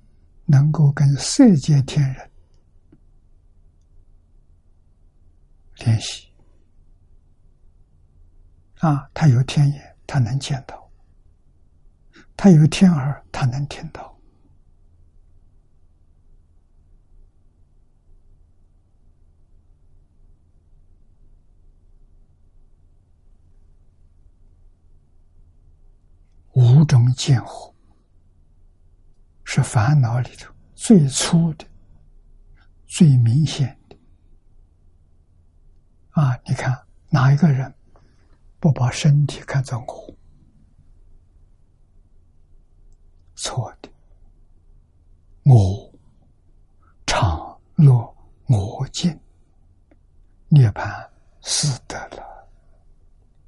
[0.45, 2.31] 能够跟色界天人
[5.77, 6.28] 联系。
[8.81, 10.76] 啊，他有天眼，他能见到；
[12.37, 14.16] 他有天耳，他能听到。
[26.53, 27.72] 五种见惑
[29.45, 31.64] 是烦恼里头最粗的、
[32.87, 33.97] 最明显的。
[36.11, 36.76] 啊，你看
[37.11, 37.72] 哪一个人
[38.61, 40.15] 不把身体看作我？
[43.35, 43.91] 错的，
[45.45, 45.93] 我
[47.07, 49.19] 常若我见，
[50.49, 52.49] 涅盘死得了，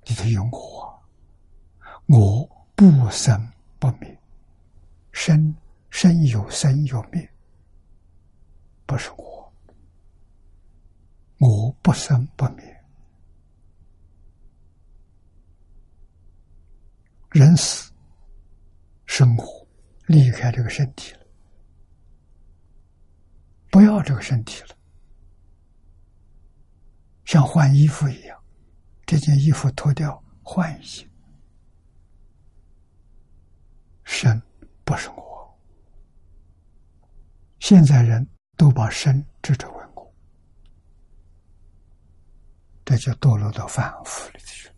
[0.07, 1.03] 里头有我，
[2.07, 2.49] 我。
[2.81, 3.47] 不生
[3.79, 4.19] 不灭，
[5.13, 5.55] 生
[5.91, 7.31] 生有生有灭，
[8.87, 9.53] 不是我，
[11.37, 12.80] 我不生不灭，
[17.31, 17.93] 人死，
[19.07, 19.65] 生活
[20.07, 21.21] 离开这个身体了，
[23.71, 24.77] 不要这个身体了，
[27.25, 28.37] 像换衣服一样，
[29.07, 31.09] 这件衣服脱掉，换一件。
[34.03, 34.43] 身
[34.85, 35.59] 不是我，
[37.61, 38.27] 现在人
[38.57, 40.15] 都把身执着为我，
[42.85, 44.70] 这就堕落到凡夫里去了。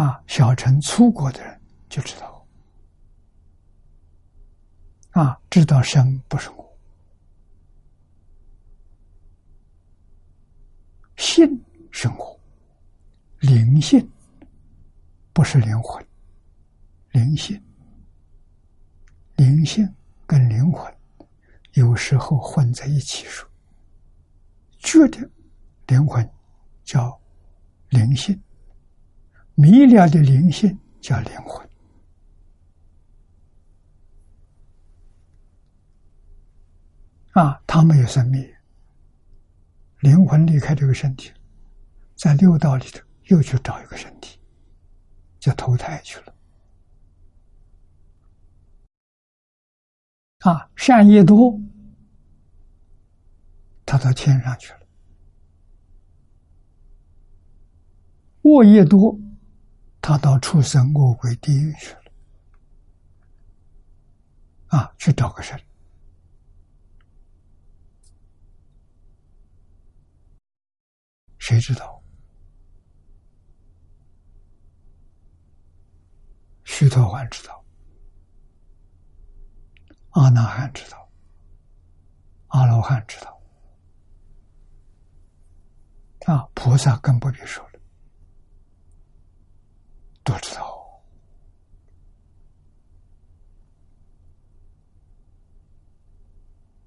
[0.00, 2.46] 啊，小乘出国的人就知道，
[5.10, 6.78] 啊，知道生不是我，
[11.18, 12.40] 性是我，
[13.40, 14.10] 灵性
[15.34, 16.02] 不是灵魂，
[17.10, 17.62] 灵性，
[19.36, 19.86] 灵性
[20.26, 20.90] 跟灵魂
[21.74, 23.46] 有时候混在一起说，
[24.78, 25.30] 觉得
[25.88, 26.26] 灵魂
[26.84, 27.20] 叫
[27.90, 28.42] 灵性。
[29.60, 31.68] 迷了的灵性叫灵魂
[37.32, 38.42] 啊，他没有生命，
[39.98, 41.30] 灵魂离开这个身体，
[42.16, 44.40] 在六道里头又去找一个身体，
[45.38, 46.34] 就投胎去了
[50.38, 50.70] 啊。
[50.74, 51.60] 善业多，
[53.84, 54.80] 他到天上去了；
[58.40, 59.20] 恶业多。
[60.02, 62.12] 他到畜生、恶鬼、地狱去了，
[64.68, 65.60] 啊，去找个神，
[71.38, 72.02] 谁知道？
[76.64, 77.64] 须陀洹知道，
[80.10, 81.10] 阿那含知道，
[82.48, 83.40] 阿罗汉知道，
[86.26, 87.69] 啊，菩萨更不必说。
[90.30, 91.02] 都知道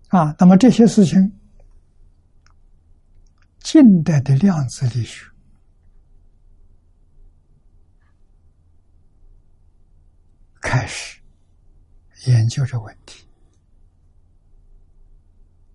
[0.08, 1.20] 啊，那么这些事情，
[3.60, 5.26] 近代的量子力学
[10.62, 11.20] 开始
[12.28, 13.28] 研究这问题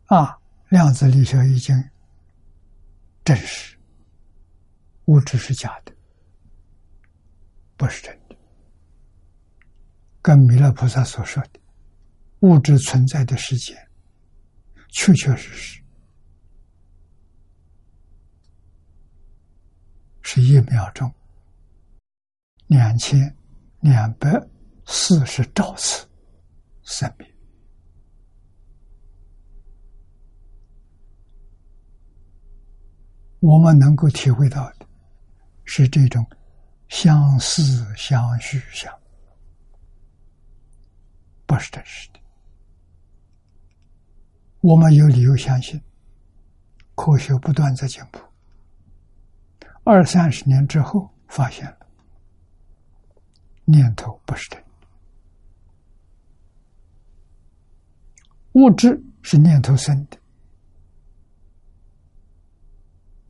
[0.07, 0.39] 啊，
[0.69, 1.77] 量子力学已经
[3.25, 3.77] 证实
[5.07, 5.98] 物质是假的。
[7.79, 8.37] 不是真的，
[10.21, 11.61] 跟弥勒菩萨所说的
[12.41, 13.77] 物质存在的时间，
[14.89, 15.81] 确确实实
[20.23, 21.09] 是一秒钟
[22.67, 23.33] 两千
[23.81, 24.29] 两百
[24.85, 26.05] 四十兆次
[26.83, 27.29] 生命。
[33.39, 34.87] 我们能够体会到的
[35.65, 36.27] 是这种。
[36.89, 37.63] 相似
[37.97, 38.93] 相续相，
[41.47, 42.21] 不是真实的。
[44.61, 45.81] 我们有理由相信，
[46.95, 48.19] 科学不断在进步。
[49.85, 51.87] 二三十年之后，发现了
[53.65, 54.67] 念头不是真的，
[58.53, 60.19] 物质是念头生的，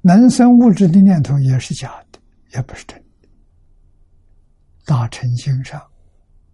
[0.00, 2.20] 能生物质的念头也是假的，
[2.54, 3.07] 也不是真的。
[4.88, 5.86] 大乘经上，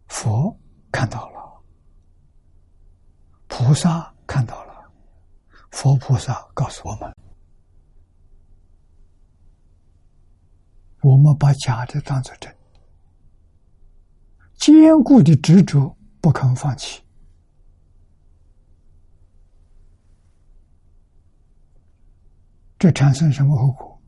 [0.09, 0.59] 佛
[0.91, 1.63] 看到了，
[3.47, 4.91] 菩萨看到了，
[5.71, 7.15] 佛菩萨告诉我们：
[11.01, 12.53] 我们把假的当做真，
[14.55, 17.05] 坚固的执着不肯放弃，
[22.81, 24.03] 这产生什么后果？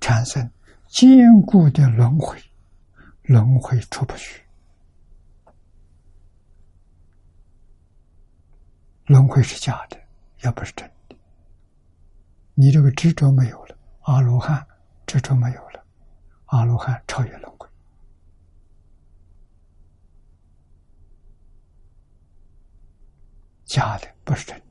[0.00, 0.48] 产生
[0.86, 2.40] 坚固的轮回。
[3.22, 4.42] 轮回出不去，
[9.06, 9.96] 轮回是假的，
[10.42, 11.16] 也不是真的。
[12.54, 14.66] 你这个执着没有了，阿罗汉
[15.06, 15.84] 执着没有了，
[16.46, 17.68] 阿罗汉超越轮回，
[23.64, 24.64] 假的不是真的。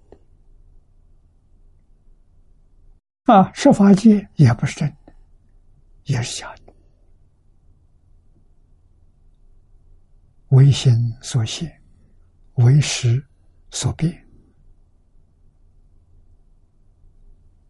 [3.33, 5.13] 啊，设法界也不是真的，
[6.03, 6.60] 也是假的。
[10.51, 10.91] 为心
[11.21, 11.81] 所现，
[12.55, 13.25] 为识
[13.69, 14.27] 所变。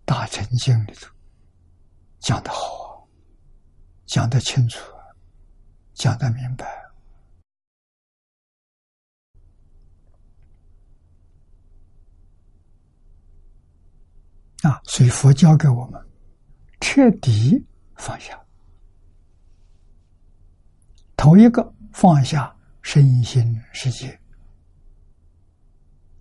[0.04, 1.08] 大乘经里头
[2.18, 3.08] 讲的好，
[4.08, 4.80] 讲的清楚，
[5.94, 6.66] 讲的明白
[14.64, 14.82] 啊！
[14.86, 16.04] 所以佛教给我们
[16.80, 17.64] 彻底
[17.96, 18.44] 放下，
[21.16, 22.58] 头一个放下。
[22.82, 24.20] 身心世界，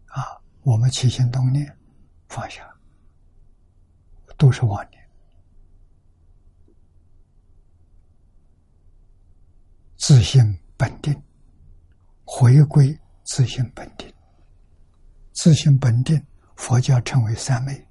[0.06, 1.76] 啊，我们起心动念
[2.28, 2.68] 放下，
[4.36, 5.08] 都是妄念，
[9.96, 11.20] 自性本定，
[12.24, 14.12] 回归自性本定，
[15.32, 16.24] 自性本定，
[16.56, 17.88] 佛教称为三昧，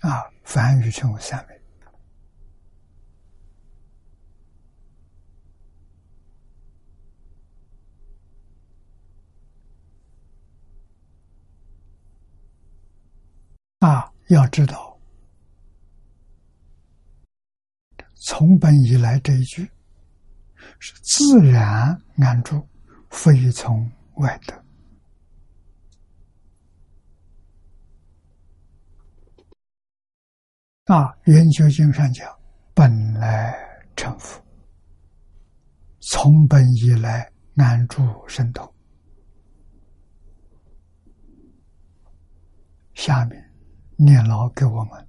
[0.00, 1.61] 啊，梵语称为三昧，
[14.32, 14.98] 要知道，
[18.14, 19.70] 从本以来这一句
[20.78, 22.66] 是自然安住，
[23.10, 24.64] 非从外得。
[30.84, 32.26] 啊，圆觉经上讲，
[32.74, 33.54] 本来
[33.96, 34.42] 成佛，
[36.00, 38.74] 从本以来安住神通。
[42.94, 43.51] 下面。
[44.04, 45.06] 念老给我们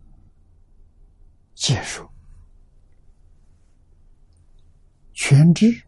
[1.56, 2.08] 解说：
[5.14, 5.84] 全知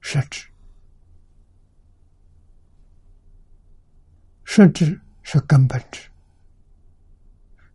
[0.00, 0.48] 设置，
[4.44, 6.08] 设置是根本知，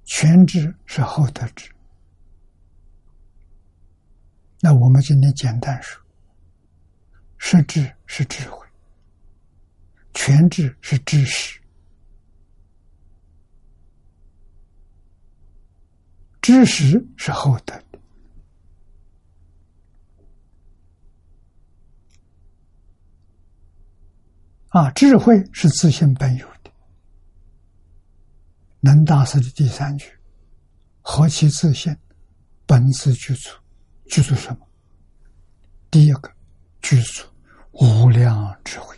[0.03, 1.72] 全知是后得知。
[4.61, 6.03] 那我们今天简单说，
[7.38, 8.65] 设置是智慧，
[10.15, 11.61] 全知是知识。
[16.47, 17.99] 知识是后得的
[24.69, 26.71] 啊，智慧是自信本有的。
[28.79, 30.09] 能大师的第三句
[31.03, 31.93] ：“何其自信，
[32.65, 33.49] 本自具足。”
[34.07, 34.65] 具足什么？
[35.91, 36.31] 第一个，
[36.81, 37.25] 具足
[37.73, 38.95] 无量智慧。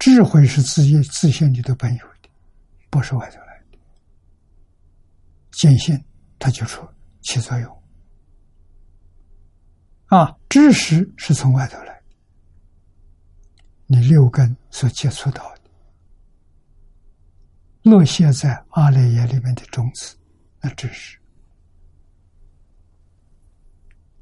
[0.00, 2.28] 智慧是自业自信里的本有的，
[2.90, 3.49] 不是外头来。
[5.52, 6.04] 见性，
[6.38, 6.86] 它就出
[7.22, 7.82] 起作用。
[10.06, 12.02] 啊，知识是从外头来，
[13.86, 15.60] 你六根所接触到的，
[17.82, 20.16] 落现在阿赖耶里面的种子，
[20.60, 21.16] 那知识，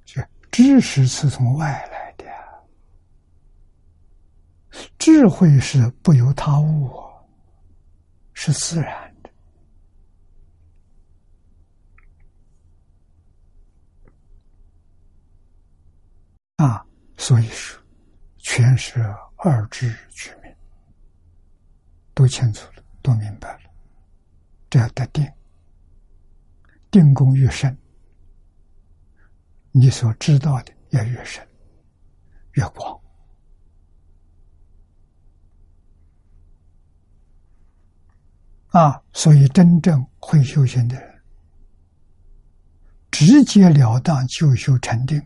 [0.04, 2.26] 这知识是从外来的，
[4.98, 6.92] 智慧是不由他物，
[8.34, 9.07] 是自然。
[16.58, 16.84] 啊，
[17.16, 17.80] 所以说，
[18.38, 19.00] 全是
[19.36, 20.52] 二智居民，
[22.14, 23.60] 都清楚了，都明白了，
[24.68, 25.24] 这要得定，
[26.90, 27.78] 定功越深，
[29.70, 31.46] 你所知道的也越深，
[32.54, 33.00] 越广。
[38.70, 41.22] 啊，所以真正会修行的人，
[43.12, 45.24] 直截了当就修禅定。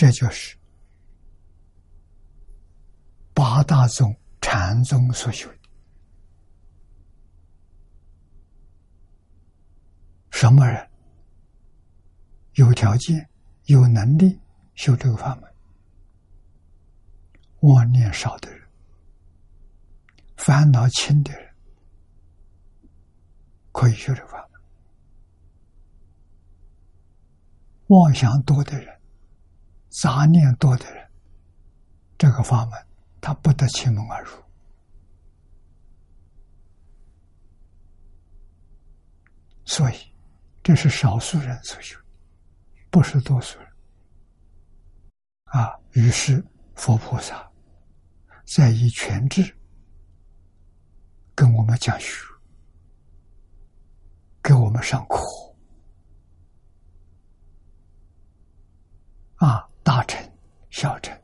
[0.00, 0.56] 这就是
[3.34, 5.58] 八大宗禅宗所修的。
[10.30, 10.90] 什么人
[12.54, 13.28] 有条件、
[13.64, 14.40] 有能力
[14.74, 15.54] 修这个法门？
[17.60, 18.66] 妄念少的人、
[20.38, 21.54] 烦恼轻的人，
[23.70, 24.60] 可以修这个法门；
[27.88, 28.98] 妄想多的人。
[29.90, 31.10] 杂念多的人，
[32.16, 32.86] 这个法门
[33.20, 34.30] 他不得其门而入，
[39.64, 39.94] 所以
[40.62, 41.98] 这是少数人所修，
[42.88, 43.68] 不是多数人。
[45.46, 46.42] 啊，于是
[46.76, 47.50] 佛菩萨
[48.46, 49.52] 在以全智
[51.34, 52.24] 跟我们讲学，
[54.40, 55.18] 给我们上课，
[59.34, 59.68] 啊。
[59.82, 60.22] 大乘、
[60.70, 61.18] 小乘，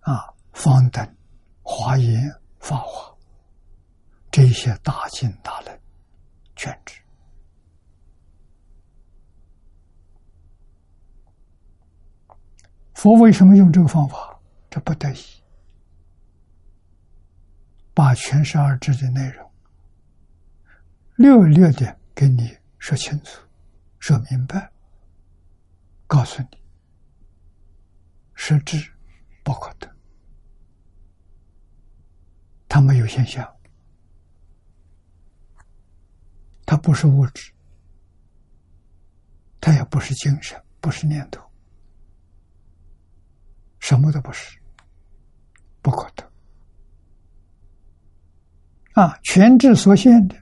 [0.00, 1.16] 啊，方等、
[1.62, 2.22] 华严、
[2.58, 3.14] 法华，
[4.30, 5.80] 这些大经大论，
[6.54, 7.00] 全知。
[12.94, 14.40] 佛为什么用这个方法？
[14.70, 15.42] 这不得已，
[17.92, 19.50] 把全十二支的内容
[21.16, 23.40] 略略的给你说清楚、
[23.98, 24.70] 说明白。
[26.06, 26.48] 告诉你，
[28.34, 28.92] 实质
[29.42, 29.92] 不可得，
[32.68, 33.56] 它没有现象，
[36.64, 37.52] 它不是物质，
[39.60, 41.42] 它也不是精神，不是念头，
[43.80, 44.58] 什么都不是，
[45.82, 46.32] 不可得。
[48.92, 50.36] 啊，全智所现的，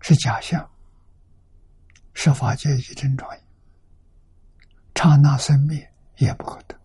[0.00, 0.70] 是假象，
[2.12, 3.47] 是法界一真庄严。
[4.98, 6.76] 刹那生灭也不可得，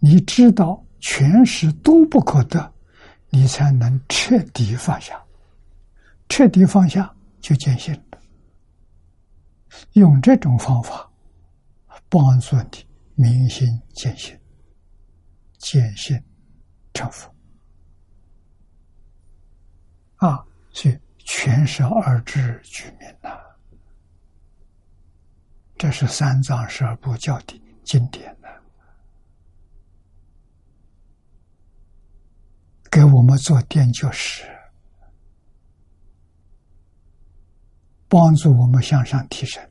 [0.00, 2.74] 你知道全实都不可得，
[3.30, 5.24] 你才能彻底放下。
[6.28, 8.18] 彻底放下就见性了。
[9.92, 11.08] 用这种方法
[12.08, 12.84] 帮助你
[13.14, 14.36] 明心见性，
[15.58, 16.20] 见性
[16.92, 17.32] 成佛。
[20.16, 23.30] 啊，所以全是二智居民呐。
[25.76, 28.48] 这是三藏十二部教的经典的，
[32.90, 34.44] 给我们做垫脚石，
[38.08, 39.62] 帮助我们向上提升。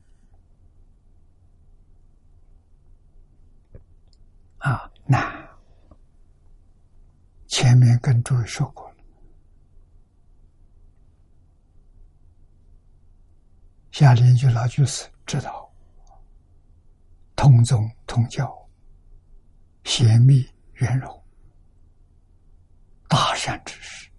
[4.60, 5.50] 啊，难！
[7.48, 8.98] 前面跟诸位说过了，
[13.92, 15.73] 下联句老句是知道。
[17.36, 18.70] 通宗通教，
[19.84, 21.24] 贤密圆融，
[23.08, 24.10] 大善之事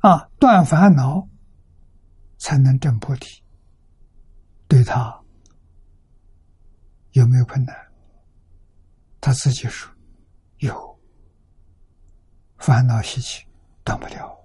[0.00, 0.28] 啊！
[0.38, 1.28] 断烦恼
[2.38, 3.42] 才能证菩提。
[4.68, 5.22] 对他
[7.12, 7.92] 有没有困难？
[9.20, 9.92] 他自己说
[10.58, 11.00] 有，
[12.58, 13.46] 烦恼习气
[13.84, 14.36] 断不了，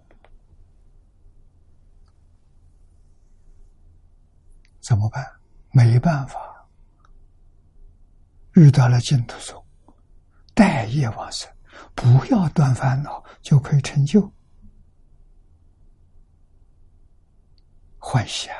[4.81, 5.38] 怎么办？
[5.71, 6.67] 没办法，
[8.53, 9.63] 遇到了净土宗，
[10.53, 11.49] 待业往生，
[11.93, 14.31] 不要断烦恼，就可以成就。
[17.97, 18.55] 欢喜啊！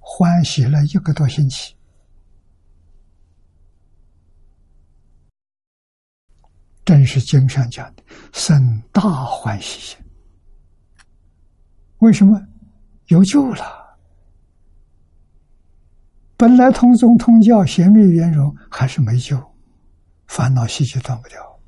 [0.00, 1.76] 欢喜了一个多星期，
[6.84, 8.02] 正是经上讲的
[8.32, 9.98] 生大欢喜心。
[11.98, 12.40] 为什么？
[13.08, 13.98] 有救了，
[16.36, 19.38] 本来通宗通教贤密圆融还是没救，
[20.26, 21.60] 烦恼习气断不掉。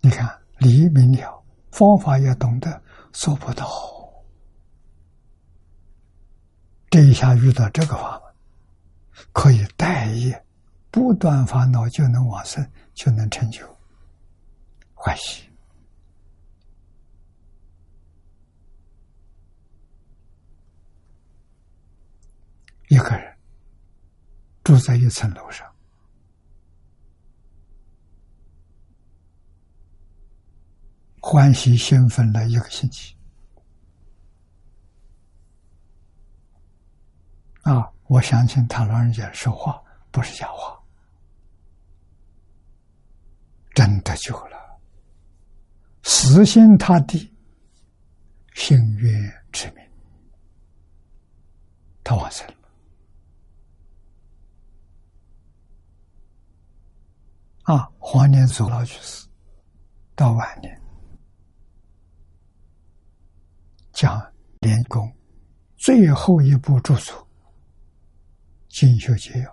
[0.00, 0.28] 你看
[0.58, 3.68] 理明了，方法也懂得，做不到。
[6.88, 8.34] 这一下遇到这个法门，
[9.32, 10.44] 可以待业，
[10.90, 13.64] 不断烦恼就能往生，就能成就，
[14.94, 15.49] 欢喜。
[22.90, 23.38] 一个人
[24.64, 25.64] 住在一层楼上，
[31.20, 33.16] 欢喜兴奋了一个星期。
[37.62, 39.80] 啊，我相信他老人家说话
[40.10, 40.76] 不是假话，
[43.72, 44.80] 真的救了，
[46.02, 47.32] 死心塌地，
[48.54, 49.88] 心愿之名，
[52.02, 52.54] 他往生了。
[57.70, 59.28] 啊，黄连祖老去世，
[60.16, 60.82] 到晚年
[63.92, 64.20] 讲
[64.58, 65.08] 莲公
[65.76, 67.14] 最后一部著作
[68.68, 69.50] 《精修捷要》，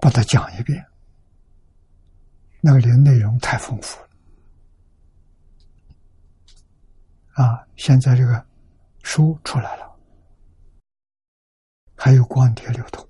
[0.00, 0.84] 把它讲一遍。
[2.60, 4.08] 那个里内容太丰富了，
[7.34, 7.64] 啊！
[7.76, 8.44] 现在这个
[9.04, 9.89] 书出来了。
[12.02, 13.06] 还有光碟流通，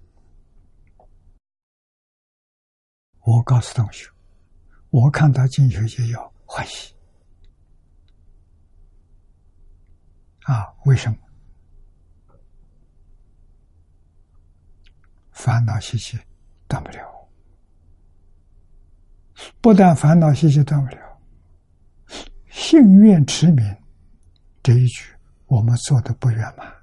[3.21, 4.11] 我告诉同学，
[4.91, 6.93] 我看到进学就要欢喜
[10.43, 10.75] 啊！
[10.87, 11.19] 为什么？
[15.31, 16.19] 烦恼习气
[16.67, 17.31] 断不了，
[19.61, 21.21] 不但烦恼习气断不了，
[22.51, 23.65] 幸愿持名
[24.65, 25.15] 这一句，
[25.47, 26.80] 我们做的不圆满。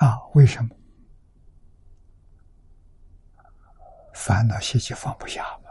[0.00, 0.70] 啊，为什么
[4.14, 5.70] 烦恼习气放不下嘛？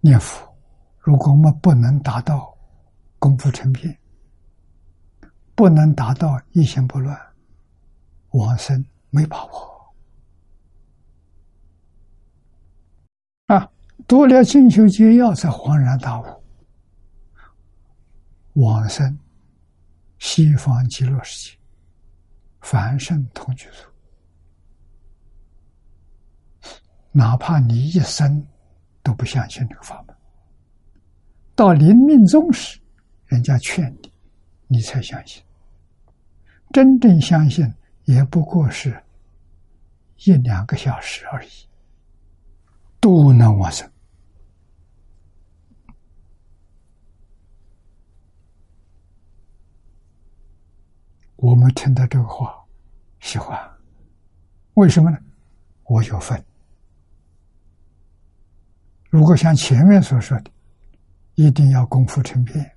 [0.00, 0.52] 念佛，
[0.98, 2.58] 如果我们不能达到
[3.20, 3.96] 功夫成片，
[5.54, 7.16] 不能达到一心不乱，
[8.30, 9.94] 往生没把握。
[13.46, 13.70] 啊，
[14.08, 16.43] 读了进修解要，才恍然大悟。
[18.54, 19.16] 往生
[20.18, 21.58] 西方极乐世界，
[22.60, 23.90] 凡圣同居处。
[27.12, 28.44] 哪怕你一生
[29.02, 30.16] 都不相信这个法门，
[31.54, 32.80] 到临命终时，
[33.26, 34.12] 人家劝你，
[34.66, 35.42] 你才相信。
[36.72, 37.72] 真正相信，
[38.04, 39.00] 也不过是
[40.24, 41.48] 一两个小时而已，
[42.98, 43.88] 都能往生。
[51.44, 52.58] 我们听到这个话，
[53.20, 53.54] 喜欢，
[54.76, 55.18] 为什么呢？
[55.82, 56.42] 我有份，
[59.10, 60.50] 如果像前面所说的，
[61.34, 62.74] 一定要功夫成片，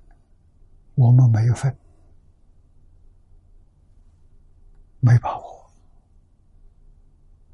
[0.96, 1.74] 我们没有份，
[5.00, 5.70] 没把握，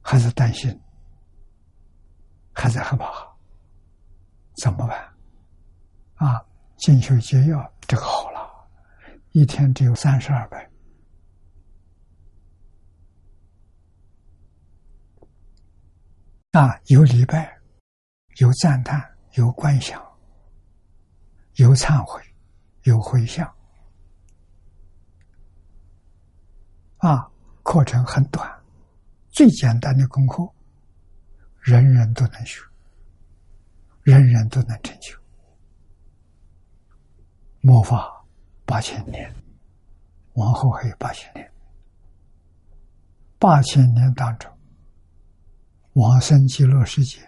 [0.03, 0.77] 还是担心，
[2.53, 3.07] 还在害怕，
[4.57, 4.99] 怎么办？
[6.17, 6.45] 啊，
[6.77, 8.69] 进修解要这个好了，
[9.31, 10.74] 一天只有三十二本。
[16.55, 17.53] 啊，有礼拜，
[18.37, 19.03] 有赞叹，
[19.33, 20.01] 有观想，
[21.55, 22.23] 有忏悔，
[22.85, 23.45] 有回向。
[26.99, 27.29] 啊，
[27.65, 28.49] 课程很短，
[29.31, 30.49] 最简单的功课，
[31.59, 32.63] 人人都能学，
[34.05, 35.19] 人人都能成就。
[37.63, 38.25] 末法
[38.65, 39.35] 八千年，
[40.35, 41.53] 往后还有八千年，
[43.41, 44.54] 八千年当中。
[45.95, 47.19] 往生极乐世界，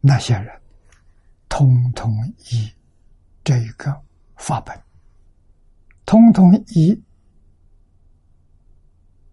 [0.00, 0.62] 那些人
[1.48, 2.12] 通通
[2.50, 2.70] 以
[3.42, 3.90] 这一个
[4.36, 4.78] 法本，
[6.04, 7.02] 通通以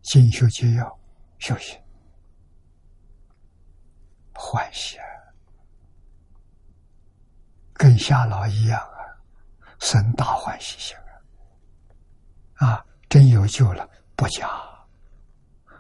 [0.02, 1.00] 进修解要
[1.38, 1.78] 修行，
[4.34, 5.06] 欢喜啊，
[7.74, 9.00] 跟夏老一样啊，
[9.80, 10.96] 生大欢喜心
[12.56, 14.69] 啊，啊，真有救了，不假。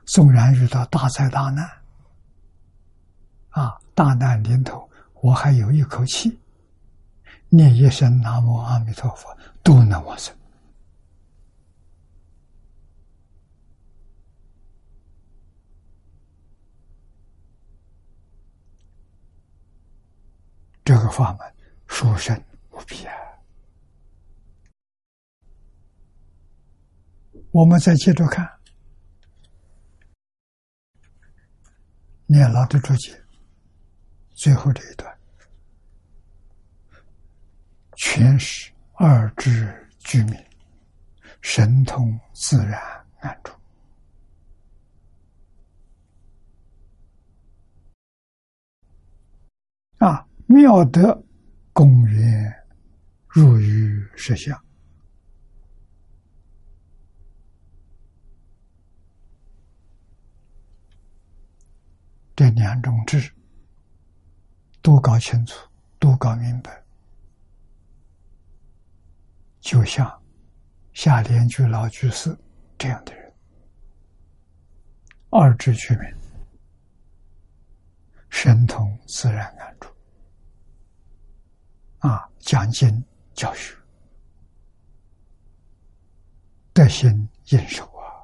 [0.09, 1.69] 纵然遇到大灾大难，
[3.49, 4.89] 啊，大难临头，
[5.21, 6.35] 我还有一口气，
[7.47, 10.35] 念一声南无阿弥陀佛，都能往生。
[20.83, 21.53] 这个法门
[21.85, 22.35] 殊胜
[22.71, 23.13] 无比啊！
[27.51, 28.58] 我们再接着看。
[32.31, 33.19] 念老的注解，
[34.35, 35.17] 最后这一段，
[37.95, 40.35] 全是二智居民，
[41.41, 42.79] 神通自然
[43.21, 43.51] 安住，
[49.97, 51.25] 啊，妙德
[51.73, 52.53] 公园
[53.27, 54.55] 入于实相。
[62.39, 63.33] 这两种智，
[64.81, 65.67] 都搞清楚，
[65.99, 66.81] 都搞明白，
[69.59, 70.23] 就像
[70.93, 72.33] 下联居老居士
[72.77, 73.33] 这样的人，
[75.31, 76.09] 二智居民，
[78.29, 79.89] 神通自然安住，
[82.07, 83.75] 啊，讲经教学，
[86.71, 88.23] 德行应手啊，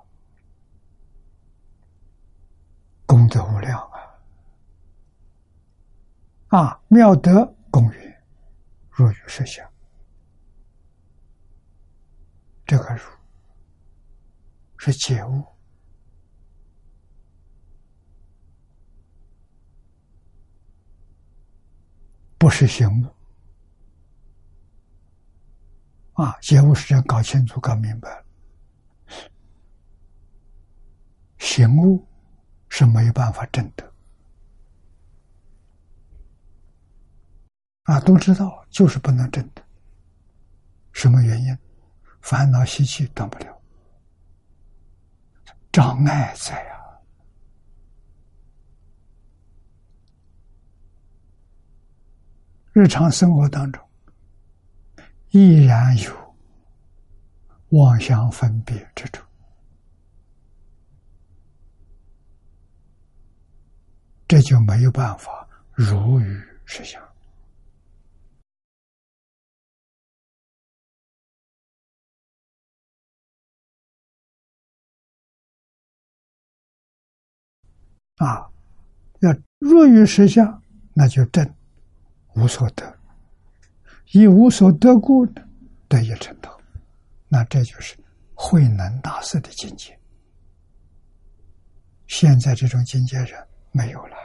[3.05, 3.91] 功德无量。
[6.55, 8.23] 啊，妙德公园，
[8.89, 9.69] 若于设想，
[12.65, 13.01] 这个“如”
[14.79, 15.43] 是解悟，
[22.37, 23.13] 不是醒悟。
[26.13, 28.23] 啊，解悟是要搞清楚、搞明白，
[31.37, 32.07] 醒悟
[32.69, 33.94] 是没有办法证得。
[37.85, 39.63] 啊，都知道，就是不能证的。
[40.91, 41.57] 什么原因？
[42.21, 43.61] 烦恼习气断不了，
[45.71, 46.81] 障碍在啊。
[52.73, 53.87] 日常生活当中，
[55.29, 56.35] 依然有
[57.69, 59.23] 妄想分别之处，
[64.27, 67.04] 这就没有办法如鱼实相。
[78.17, 78.49] 啊，
[79.19, 80.61] 要若于实相，
[80.93, 81.53] 那就正
[82.35, 82.97] 无所得，
[84.11, 85.25] 以无所得故
[85.87, 86.57] 得以成道，
[87.27, 87.97] 那这就是
[88.33, 89.97] 慧能大师的境界。
[92.07, 94.15] 现在这种境界人没有了。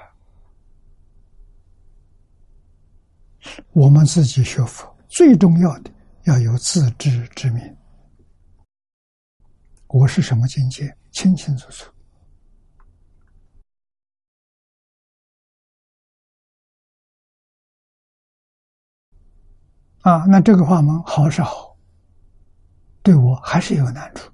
[3.73, 5.91] 我们自己学佛，最重要的
[6.25, 7.77] 要有自知之明。
[9.89, 11.91] 我是什么境界，清清楚楚。
[20.03, 21.77] 啊，那这个法门好是好，
[23.03, 24.31] 对我还是有难处。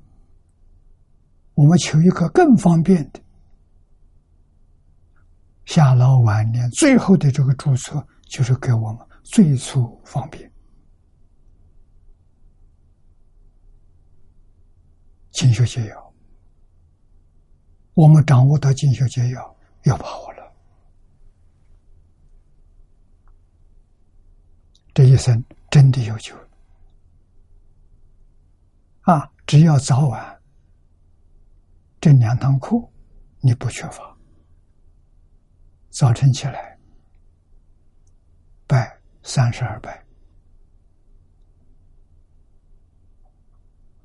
[1.54, 3.20] 我们求一个更方便的，
[5.64, 10.50] 下老晚年最后的这个注册，就是给我们最初方便。
[15.32, 16.14] 精修解药，
[17.94, 20.52] 我们掌握到精修解药，要把握了。
[24.94, 26.34] 这一生真的有救
[29.02, 29.30] 啊！
[29.46, 30.42] 只要早晚
[32.00, 32.76] 这两堂课
[33.40, 34.16] 你不缺乏，
[35.90, 36.76] 早晨起来
[38.66, 40.04] 拜三十二拜，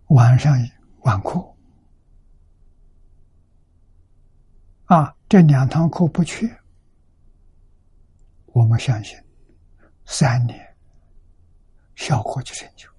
[0.07, 0.55] 晚上
[1.03, 1.55] 晚课
[4.85, 6.47] 啊，这两堂课不缺，
[8.47, 9.17] 我们相信
[10.05, 10.70] 三年
[12.01, 12.89] 效果就成就。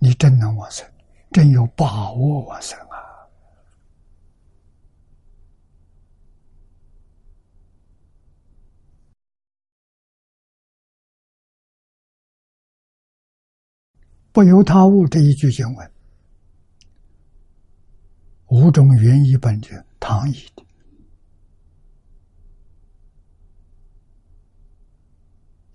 [0.00, 0.84] 你真能往生，
[1.30, 2.98] 真有把握往生啊！
[14.32, 15.92] 不由他物这一句经文，
[18.48, 20.64] 五种原译本的唐译的，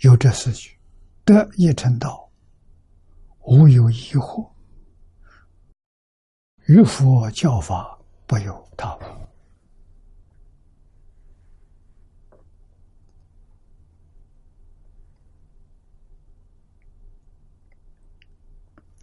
[0.04, 0.78] 有这四句：
[1.24, 2.30] 得一成道。
[3.46, 4.50] 无有疑惑，
[6.66, 9.02] 于佛教法不由他物。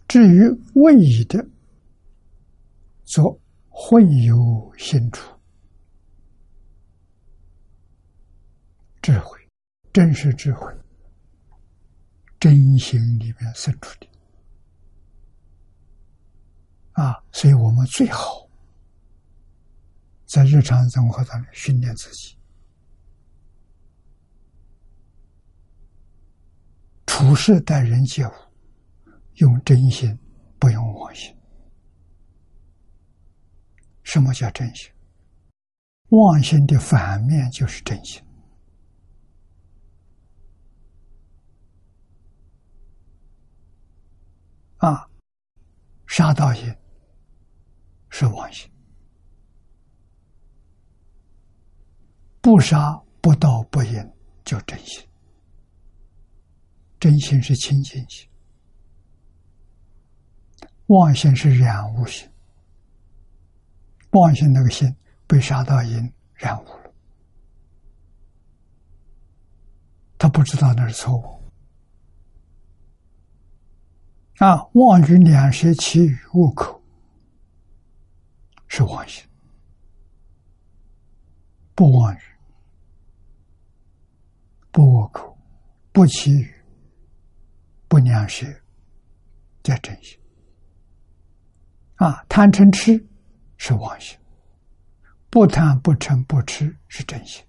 [0.07, 1.47] 至于未已的，
[3.05, 3.23] 则
[3.69, 5.39] 混有心处，
[9.03, 9.39] 智慧，
[9.93, 10.73] 真实智慧，
[12.41, 14.07] 真心里面生出的。
[16.93, 18.49] 啊，所以我们最好
[20.25, 22.35] 在日常生活当中训练自己，
[27.05, 28.31] 处事待人接物，
[29.35, 30.17] 用真心，
[30.57, 31.31] 不用妄心。
[34.01, 34.91] 什么叫真心？
[36.09, 38.19] 妄心的反面就是真心。
[44.81, 45.09] 啊，
[46.05, 46.77] 杀盗淫。
[48.13, 48.69] 是妄心，
[52.41, 54.13] 不杀不盗不淫，
[54.43, 55.01] 叫真心。
[56.99, 58.29] 真心是清净心，
[60.87, 62.29] 妄心是染污心。
[64.09, 64.93] 妄心那个心
[65.25, 66.93] 被杀盗淫染污了，
[70.17, 71.40] 他不知道那是错误。
[74.41, 76.81] 啊，妄语两舌，其语恶口。
[78.67, 79.23] 是妄心，
[81.75, 82.19] 不妄语，
[84.71, 85.37] 不恶口，
[85.91, 86.51] 不绮语，
[87.87, 88.47] 不良舌，
[89.61, 90.19] 叫真心。
[91.97, 93.07] 啊，贪嗔痴
[93.57, 94.17] 是妄心，
[95.29, 97.45] 不贪不嗔不痴是真心。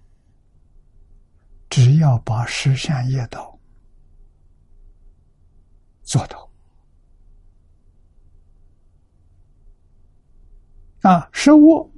[1.71, 3.57] 只要把十善业道
[6.03, 6.52] 做到。
[11.03, 11.91] 啊，食物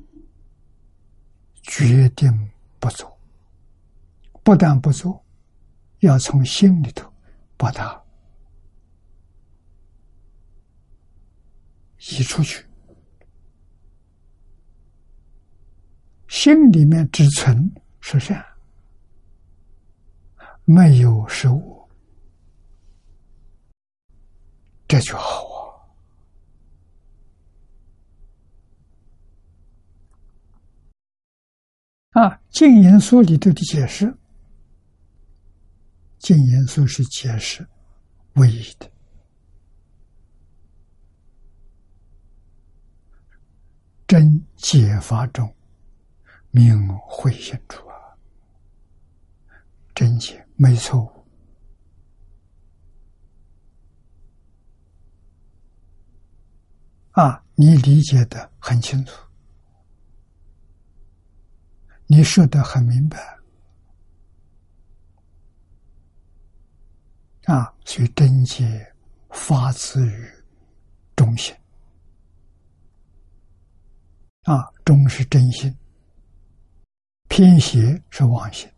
[1.61, 3.19] 决定不做，
[4.43, 5.23] 不但不做，
[5.99, 7.11] 要从心里头
[7.55, 8.03] 把它
[11.99, 12.65] 移出去。
[16.27, 18.43] 心里面只存是善，
[20.63, 21.87] 没有食物，
[24.87, 25.54] 这就好。
[32.15, 34.05] 啊，《净言书》里头的解释，
[36.17, 37.67] 《净言书》是解释
[38.35, 38.89] 唯一的，
[44.07, 45.53] 真解法中
[46.51, 48.15] 明慧显出啊，
[49.93, 51.11] 真解没错误
[57.11, 59.24] 啊，你理解的很清楚。
[62.07, 63.17] 你说的很明白
[67.45, 68.93] 啊，所以真解
[69.31, 70.29] 发自于
[71.15, 71.55] 中心
[74.43, 75.75] 啊，中是真心，
[77.27, 78.71] 偏邪是妄心，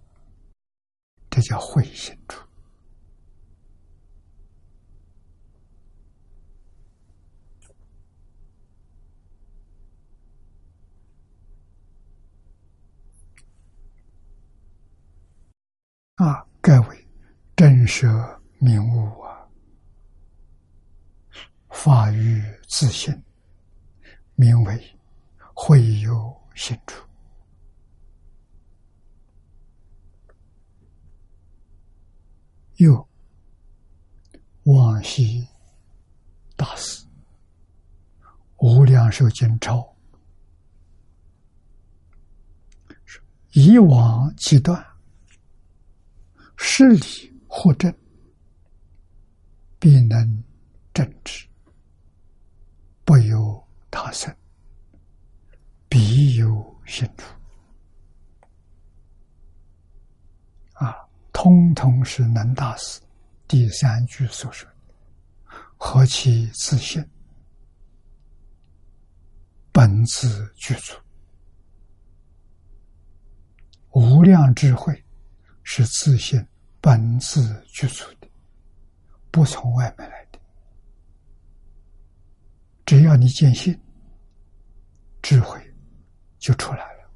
[1.30, 2.47] 这叫慧心处。
[16.18, 17.08] 啊，盖为
[17.56, 19.48] 震慑明悟啊，
[21.70, 23.24] 法于自性，
[24.34, 24.98] 名为
[25.54, 27.04] 会有心处。
[32.78, 33.08] 又
[34.64, 35.48] 往昔
[36.56, 37.06] 大师
[38.58, 39.96] 无量寿经抄，
[43.52, 44.84] 以往即断，
[46.58, 47.00] 是理
[47.48, 47.94] 或正，
[49.80, 50.44] 必能
[50.94, 51.48] 正之。
[53.06, 54.36] 不由他生，
[55.88, 57.26] 必有心处。
[60.74, 60.94] 啊！
[61.32, 63.00] 通通是能大师
[63.48, 64.68] 第三句所说
[65.78, 67.04] ：“何其自信，
[69.72, 70.94] 本自具足，
[73.92, 75.04] 无量智慧
[75.70, 76.42] 是自信
[76.80, 78.30] 本自具足的，
[79.30, 80.40] 不从外面来的。
[82.86, 83.78] 只要你坚信，
[85.22, 85.60] 智慧
[86.40, 87.12] 就出来了。”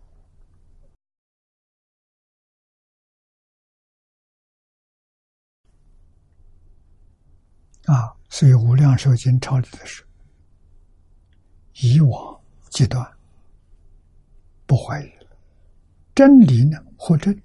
[7.88, 10.06] 啊，所以《无量寿经》抄的是
[11.76, 12.38] 以往
[12.70, 13.02] 阶段
[14.66, 15.38] 不怀疑了，
[16.14, 17.42] 真理呢或真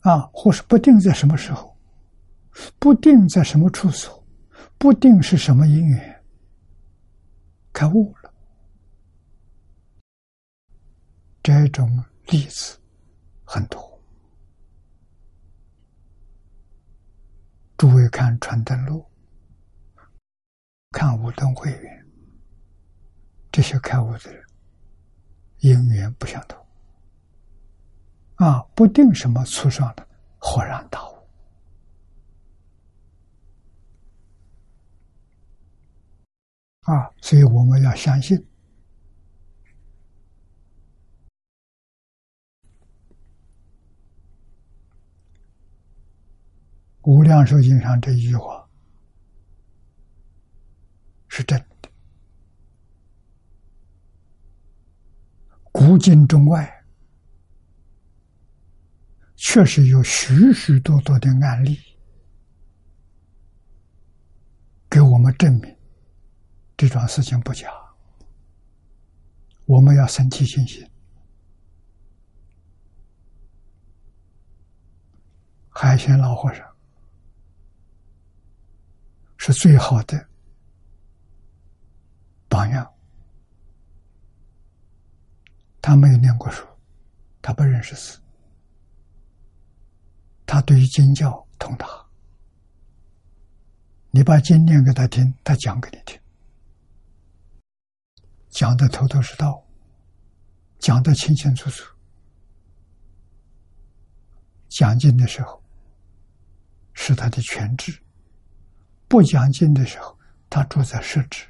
[0.00, 1.76] 啊，或是不定在什么时候，
[2.78, 4.24] 不定在什么处所，
[4.78, 6.24] 不定是什么因缘，
[7.72, 8.32] 开悟了，
[11.42, 12.78] 这种例子
[13.44, 13.86] 很多。
[17.76, 19.06] 诸位看传灯录，
[20.90, 22.06] 看五灯会员，
[23.52, 24.44] 这些开悟的人，
[25.58, 26.58] 因缘不相同，
[28.38, 30.08] 啊，不定什么初上的
[30.38, 31.28] 豁然大悟，
[36.82, 38.44] 啊，所以我们要相信。
[47.02, 48.68] 无量寿经上这一句话
[51.26, 51.90] 是真的，
[55.72, 56.77] 古今中外
[59.40, 61.78] 确实有许许多多的案例
[64.90, 65.76] 给我们证明
[66.76, 67.68] 这桩事情不假。
[69.66, 70.84] 我们要升起信心。
[75.70, 76.66] 海鲜老和尚。
[79.36, 80.28] 是最好的
[82.48, 82.92] 榜样。
[85.80, 86.66] 他没有念过书，
[87.40, 88.20] 他不认识字，
[90.48, 91.86] 他对于经教通达。
[94.10, 96.18] 你把经念给他听，他讲给你听，
[98.48, 99.62] 讲的头头是道，
[100.78, 101.94] 讲的清清楚楚。
[104.70, 105.62] 讲经的时候，
[106.94, 108.02] 是他的全智。
[109.06, 110.18] 不讲经的时候，
[110.48, 111.46] 他住在设置。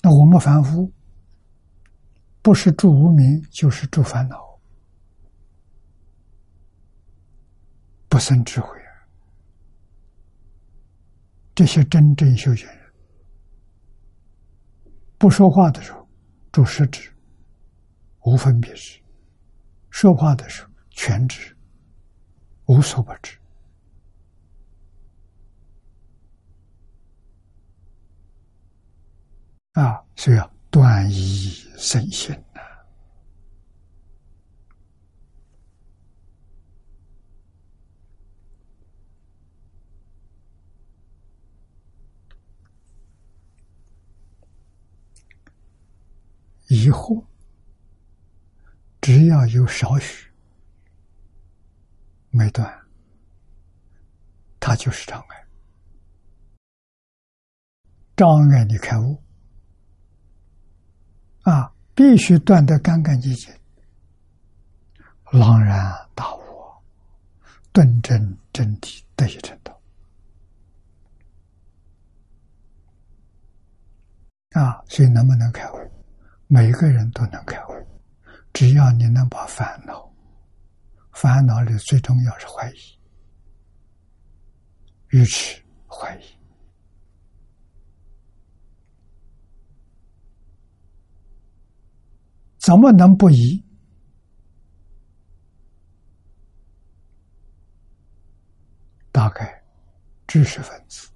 [0.00, 0.92] 那我们凡夫，
[2.48, 4.58] 不是住无名，就是住烦恼，
[8.08, 9.04] 不生智慧啊！
[11.54, 12.78] 这些真正修行人，
[15.18, 16.08] 不说话的时候
[16.50, 17.12] 住实指，
[18.24, 18.98] 无分别识；
[19.90, 20.70] 说话的时候。
[20.88, 21.54] 全知，
[22.64, 23.38] 无所不知
[29.74, 30.02] 啊！
[30.16, 32.60] 谁呀断疑生信呐，
[46.68, 47.24] 疑惑
[49.00, 50.28] 只要有少许。
[52.30, 52.86] 没断，
[54.60, 55.46] 它就是障碍。
[58.14, 59.20] 障碍你开悟
[61.48, 63.50] 啊，必须断得干干净净，
[65.32, 66.42] 朗然大悟，
[67.72, 69.80] 顿证真谛，得以成道。
[74.50, 75.90] 啊，所以能不能开悟？
[76.48, 77.86] 每个人都能开悟，
[78.52, 80.06] 只要你能把烦恼。
[81.12, 82.76] 烦恼里最重要是怀疑、
[85.08, 86.37] 愚痴、怀疑
[92.68, 93.64] 怎么能不疑？
[99.10, 99.64] 大概
[100.26, 101.10] 知识分子。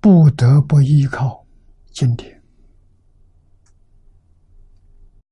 [0.00, 1.46] 不得不依靠
[1.92, 2.42] 经典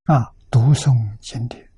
[0.05, 1.69] 啊，读诵经典，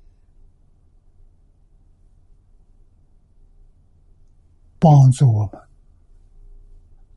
[4.77, 5.59] 帮助我们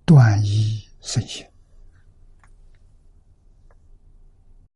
[0.06, 1.46] 断疑生信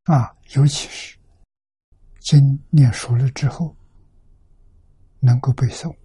[0.05, 1.19] 啊，尤其是。
[2.21, 3.75] 经念熟了之后，
[5.19, 5.97] 能够背诵，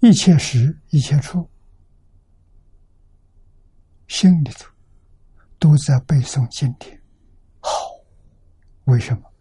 [0.00, 1.48] 一切时一切处，
[4.08, 4.70] 心里头
[5.58, 7.00] 都在背诵经典。
[7.60, 7.70] 好，
[8.84, 9.32] 为什么？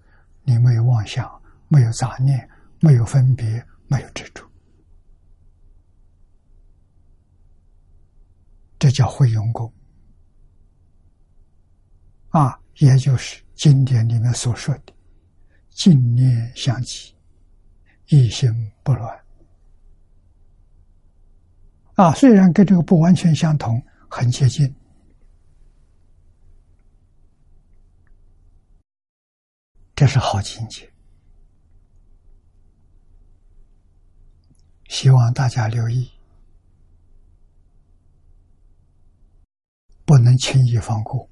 [0.44, 1.30] 你没有妄想，
[1.68, 2.50] 没有杂念，
[2.80, 3.46] 没有分别，
[3.88, 4.50] 没有执着，
[8.82, 9.72] 这叫会用功
[12.30, 13.40] 啊，也就是。
[13.54, 14.94] 经典里面所说的
[15.70, 17.14] “净念相继，
[18.08, 18.50] 一心
[18.82, 19.24] 不乱”，
[21.94, 23.80] 啊，虽然跟这个不完全相同，
[24.10, 24.76] 很接近，
[29.94, 30.92] 这是好境界。
[34.90, 36.12] 希望大家留意，
[40.12, 41.26] 不能轻易放过。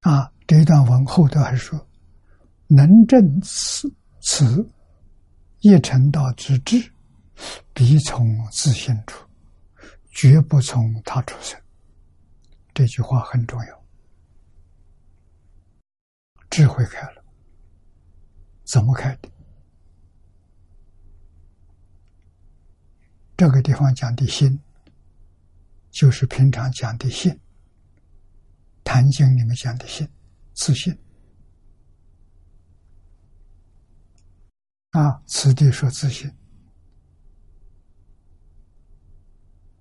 [0.00, 1.78] 啊，这一段文后头还说
[2.66, 3.88] ：“能证此
[4.20, 4.68] 此
[5.60, 6.92] 一成道之智，
[7.72, 9.24] 必从自心出，
[10.10, 11.56] 绝不从他出生。”
[12.74, 13.84] 这句话很重要。
[16.50, 17.17] 智慧开了，
[18.70, 19.30] 怎么开的？
[23.34, 24.60] 这个地方讲的心，
[25.90, 27.32] 就是平常讲的性。
[28.84, 30.06] 《坛经》里面讲的信，
[30.54, 30.98] 自信
[34.90, 36.30] 啊，此地说自信，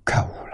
[0.05, 0.46] 开悟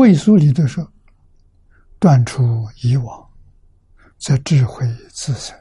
[0.00, 0.10] 了。
[0.10, 0.90] 会书里头说，
[1.98, 3.30] 断除以往，
[4.16, 5.54] 则智慧自生。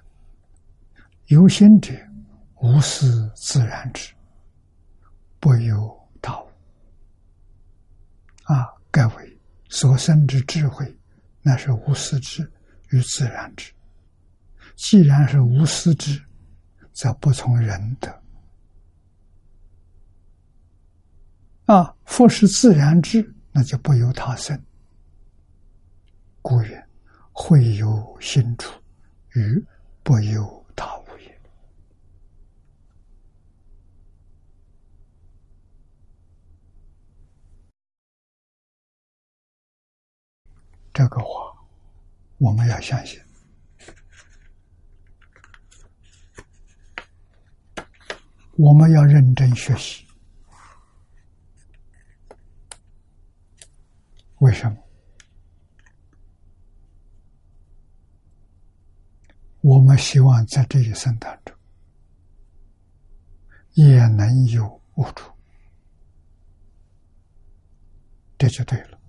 [1.25, 1.93] 有心者，
[2.61, 4.13] 无私自然之，
[5.41, 6.47] 不由他物。
[8.43, 10.97] 啊，盖为所生之智慧，
[11.41, 12.49] 那是无私之
[12.91, 13.73] 与自然之。
[14.77, 16.17] 既然是无私之，
[16.93, 18.09] 则不从人德。
[21.65, 24.57] 啊，复是自然之，那就不由他生。
[26.41, 26.87] 故曰：
[27.33, 28.81] 会有心处，
[29.33, 29.61] 与
[30.01, 31.41] 不由他无也。
[40.93, 41.53] 这个话，
[42.37, 43.19] 我们要相信。
[48.55, 50.08] 我们要认真学习。
[54.39, 54.77] 为什么？
[59.61, 61.53] 我们希望在这一生当中，
[63.73, 65.31] 也能有悟处，
[68.37, 68.99] 这就对了。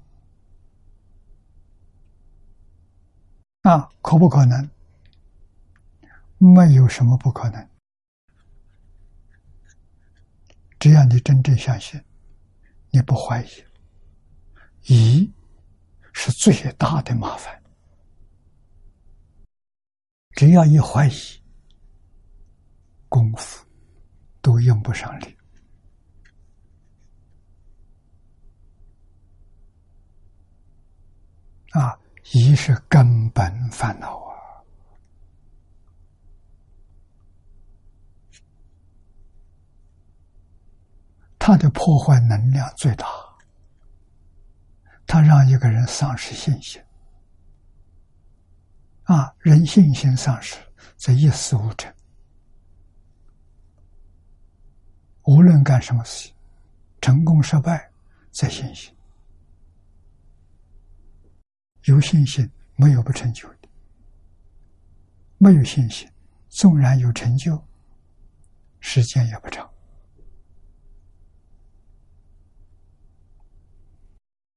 [3.63, 4.69] 啊，可不可能？
[6.39, 7.69] 没有什么不可能。
[10.81, 12.03] 只要你真正相信，
[12.91, 13.49] 你不怀疑，
[14.87, 15.33] 疑
[16.13, 17.63] 是最大的麻烦。
[20.33, 21.13] 只要一怀疑，
[23.09, 23.67] 功夫
[24.41, 25.37] 都用不上力。
[31.71, 31.99] 啊。
[32.33, 34.63] 一是根本烦恼啊，
[41.41, 43.05] 它的破坏能量最大，
[45.13, 46.81] 它让一个人丧失信心
[49.03, 50.57] 啊，人信心丧失，
[50.97, 51.93] 则一事无成。
[55.25, 56.37] 无论干什么事情，
[57.01, 57.91] 成功失败
[58.31, 58.95] 在信心。
[61.87, 63.69] 有信心，没有不成就的；
[65.39, 66.09] 没有信心，
[66.49, 67.61] 纵然有成就，
[68.79, 69.69] 时间也不长。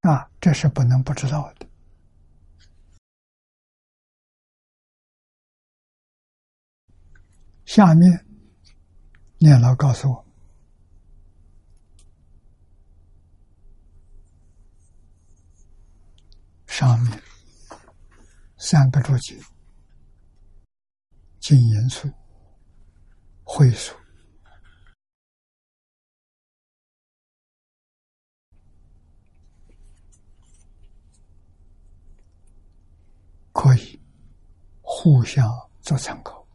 [0.04, 1.66] 啊这是不能不知道的。
[7.66, 8.26] 下面
[9.38, 10.26] 念老告诉我，
[16.68, 17.24] 上面
[18.58, 19.40] 三个注解：
[21.40, 22.12] 净严肃、
[23.44, 23.96] 会肃。
[33.54, 34.02] 可以
[34.82, 35.50] 互相
[35.80, 36.46] 做参考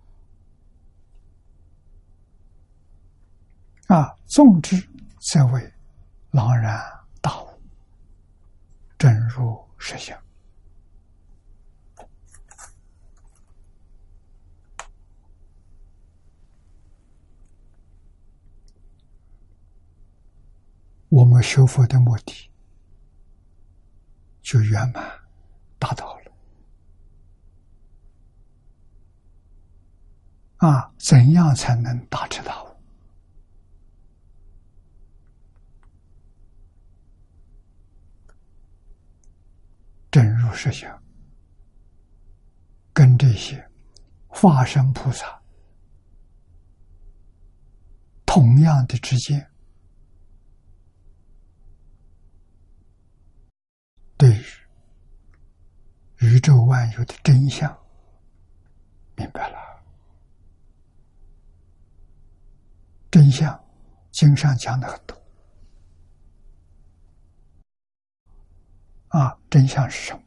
[3.86, 4.14] 啊！
[4.26, 4.76] 纵之
[5.18, 5.72] 则为
[6.32, 6.78] 朗然
[7.22, 7.48] 大悟，
[8.98, 10.22] 真如实相。
[21.08, 22.50] 我们修佛的目的
[24.42, 25.02] 就圆满
[25.78, 26.17] 达到了。
[30.58, 32.68] 啊，怎样才能大彻大悟？
[40.10, 41.00] 真如实相，
[42.92, 43.70] 跟这些
[44.26, 45.40] 化身菩萨
[48.26, 49.48] 同样的之间，
[54.16, 54.42] 对
[56.16, 57.78] 宇宙万有的真相，
[59.14, 59.67] 明白了。
[63.10, 63.58] 真相，
[64.10, 65.16] 经上讲的很多。
[69.08, 70.22] 啊，真相是什么？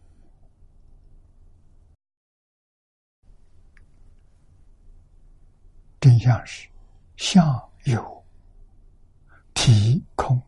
[5.99, 6.67] 真相是
[7.17, 8.25] 相有，
[9.53, 10.41] 体空。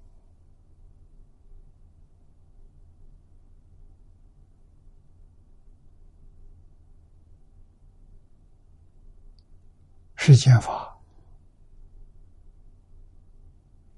[10.16, 10.93] 世间法。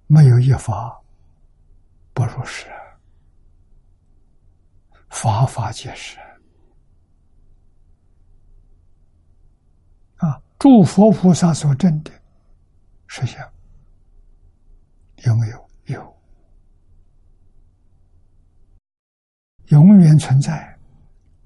[0.07, 1.01] 没有一法
[2.13, 2.67] 不如是，
[5.09, 6.19] 法法皆是
[10.17, 10.41] 啊！
[10.59, 12.11] 诸佛菩萨所证的
[13.07, 13.51] 实相
[15.23, 15.69] 有没有？
[15.85, 16.17] 有，
[19.67, 20.77] 永远存在，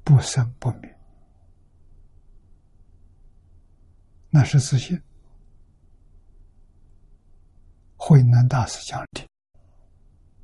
[0.04, 0.98] 不生不灭，
[4.30, 5.02] 那是自信。
[8.02, 9.28] 慧能大师讲的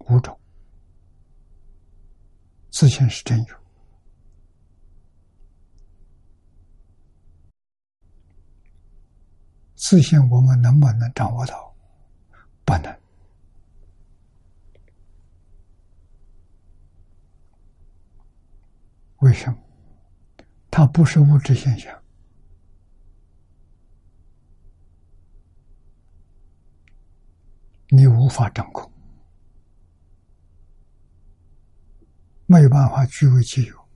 [0.10, 0.38] 五种
[2.70, 3.56] 自信是真有，
[9.76, 11.74] 自信我们能不能掌握到？
[12.66, 12.94] 不能。
[19.20, 19.58] 为什么？
[20.70, 22.05] 它不是物质现象。
[27.96, 28.92] 你无法掌控，
[32.46, 33.88] 没有办法据为己有。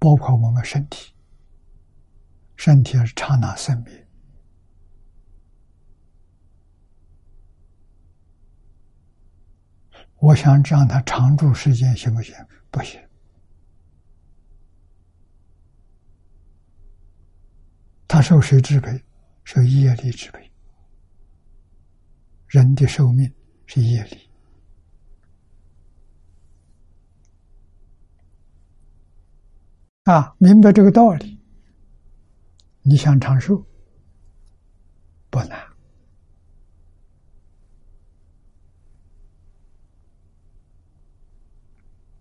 [0.00, 1.14] 包括我们身体，
[2.56, 4.08] 身体是刹那生灭，
[10.16, 12.34] 我想让它长住时间行不行？
[12.68, 13.00] 不行，
[18.08, 19.04] 它受谁支配？
[19.44, 20.45] 受业力支配。
[22.48, 23.32] 人的寿命
[23.66, 24.30] 是业力
[30.04, 30.34] 啊！
[30.38, 31.40] 明白这个道理，
[32.82, 33.66] 你想长寿
[35.30, 35.66] 不难。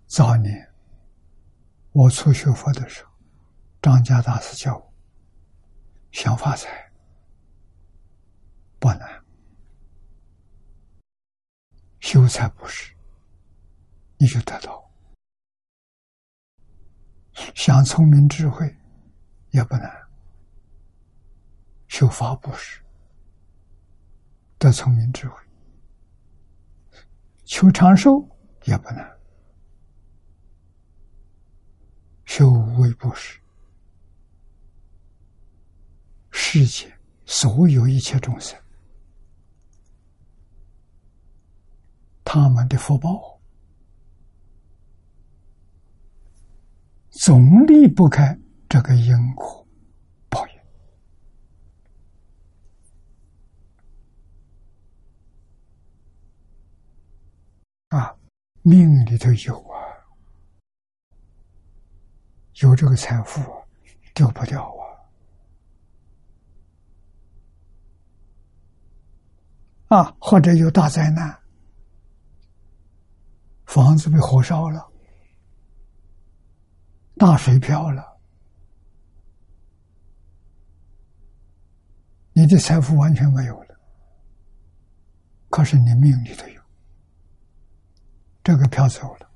[0.08, 0.74] 早年
[1.92, 3.12] 我初学佛的时候，
[3.82, 4.94] 张家大师教我
[6.12, 6.92] 想发财
[8.80, 9.25] 不难。
[12.06, 12.94] 修财布施，
[14.18, 14.92] 你就得到；
[17.56, 18.78] 想聪明智慧，
[19.50, 19.92] 也不难。
[21.88, 22.80] 修法布施，
[24.60, 25.36] 得聪明智慧；
[27.44, 28.24] 求长寿，
[28.66, 29.18] 也不难。
[32.26, 33.40] 修无为布施，
[36.30, 36.96] 世界
[37.26, 38.56] 所有一切众生。
[42.26, 43.40] 他们的福报
[47.12, 48.38] 总离不开
[48.68, 49.66] 这个因果
[50.28, 50.54] 报应
[57.98, 58.14] 啊！
[58.64, 59.78] 命里头有啊，
[62.56, 63.42] 有这个财富
[64.14, 64.76] 丢不掉
[69.88, 70.00] 啊！
[70.00, 71.40] 啊，或者有大灾难，
[73.76, 74.90] 房子被火烧了，
[77.18, 78.18] 大水漂了，
[82.32, 83.78] 你的财富完全没有了，
[85.50, 86.62] 可是你命里头有。
[88.42, 89.30] 这个飘走了，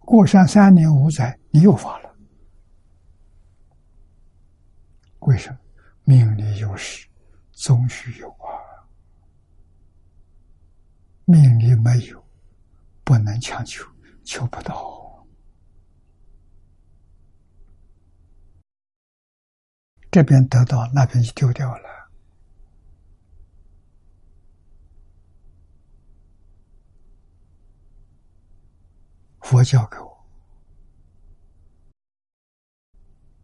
[0.00, 2.14] 过上三年五载，你又发了。
[5.20, 5.58] 为什么？
[6.04, 7.08] 命里有时
[7.52, 8.84] 终须有啊！
[11.24, 12.19] 命里没有，
[13.10, 13.84] 不能强求，
[14.22, 15.26] 求不到。
[20.12, 22.08] 这边得到，那边就丢掉了。
[29.40, 30.24] 佛教给我，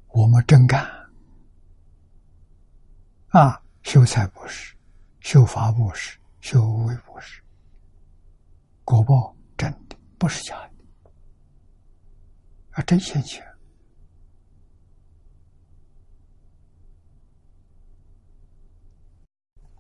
[0.07, 0.89] 我们真干
[3.31, 3.61] 啊！
[3.83, 4.77] 修财不是，
[5.19, 7.43] 修法不是，修无为不是，
[8.85, 9.36] 果报
[10.19, 11.11] 不是假的，
[12.73, 13.45] 啊，真现前。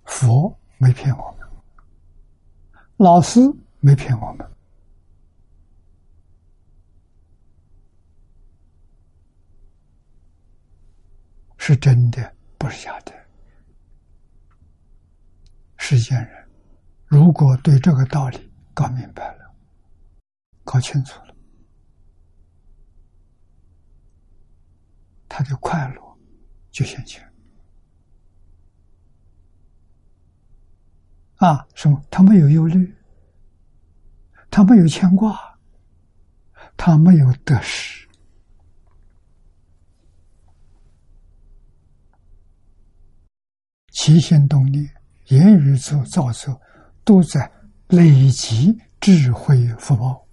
[0.04, 1.48] 佛没骗我们，
[2.96, 3.40] 老师
[3.80, 4.50] 没骗我们。
[11.58, 13.12] 是真的，不是假的。
[15.76, 16.48] 世间人
[17.06, 19.45] 如果对这个道理搞明白了、
[20.66, 21.34] 搞清楚了，
[25.28, 26.18] 他的快乐
[26.72, 27.24] 就现前。
[31.36, 32.05] 啊，什么？
[32.10, 32.93] 他没有忧虑，
[34.51, 35.38] 他没有牵挂，
[36.76, 38.09] 他没有得失。
[43.93, 44.90] 起心动念、
[45.26, 46.60] 言语作造作，
[47.05, 47.51] 都在
[47.88, 50.26] 累积智慧福报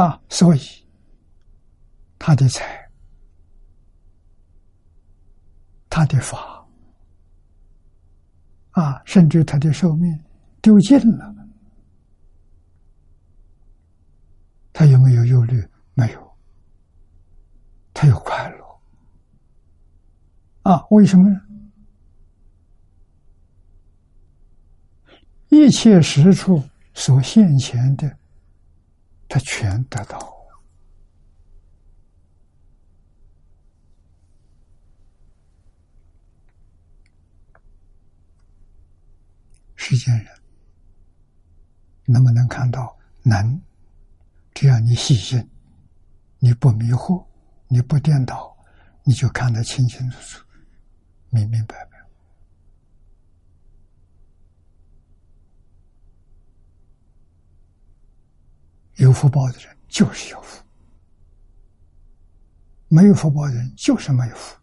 [0.00, 0.20] 啊！
[0.28, 0.60] 所以，
[2.20, 2.88] 他的财、
[5.90, 6.64] 他的法
[8.70, 10.16] 啊，甚至他的寿命
[10.62, 11.34] 丢尽了。
[14.72, 15.68] 他有没有忧虑？
[15.94, 16.36] 没有，
[17.92, 18.64] 他有快乐
[20.62, 20.86] 啊？
[20.90, 21.40] 为什么呢？
[25.48, 26.62] 一切实处
[26.94, 28.16] 所现前的，
[29.28, 30.36] 他全得到。
[39.76, 40.26] 世间人
[42.04, 42.98] 能不能看到？
[43.22, 43.60] 能。
[44.54, 45.48] 只要你细心，
[46.38, 47.24] 你不迷惑，
[47.68, 48.56] 你不颠倒，
[49.04, 50.44] 你就看得清清楚楚、
[51.30, 51.97] 明明白白。
[58.98, 60.62] 有福报的人就是有福，
[62.88, 64.56] 没有福报的人就是没有福。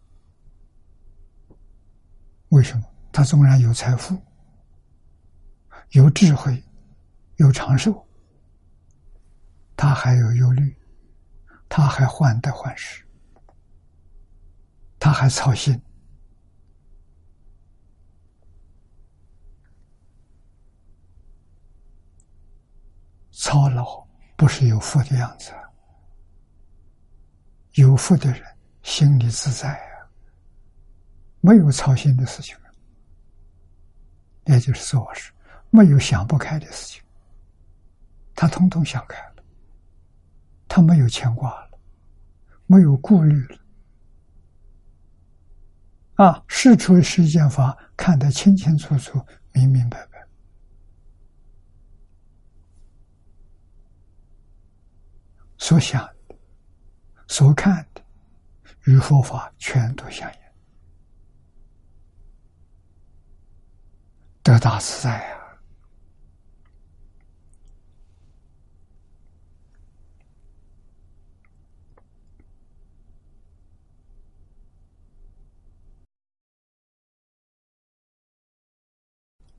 [2.49, 2.83] 为什么？
[3.11, 4.21] 他纵然有财富、
[5.91, 6.61] 有智慧、
[7.37, 8.05] 有长寿。
[9.77, 10.75] 他还有忧虑，
[11.69, 13.05] 他还患得患失，
[14.99, 15.81] 他还操心，
[23.31, 24.04] 操劳
[24.35, 25.51] 不是有福的样子。
[27.73, 28.41] 有福的人
[28.83, 30.07] 心里自在啊，
[31.41, 32.55] 没有操心的事情，
[34.45, 35.31] 也就是说是
[35.69, 37.03] 没有想不开的事情，
[38.33, 39.35] 他通通想开了。
[40.67, 41.79] 他没有牵挂了，
[42.65, 43.57] 没有顾虑了，
[46.15, 50.14] 啊，事出世间法看得清清楚楚、明明白白，
[55.67, 56.35] 所想的、
[57.27, 58.03] 所看的，
[58.83, 60.39] 与佛法全都相应，
[64.43, 65.57] 得大自在啊！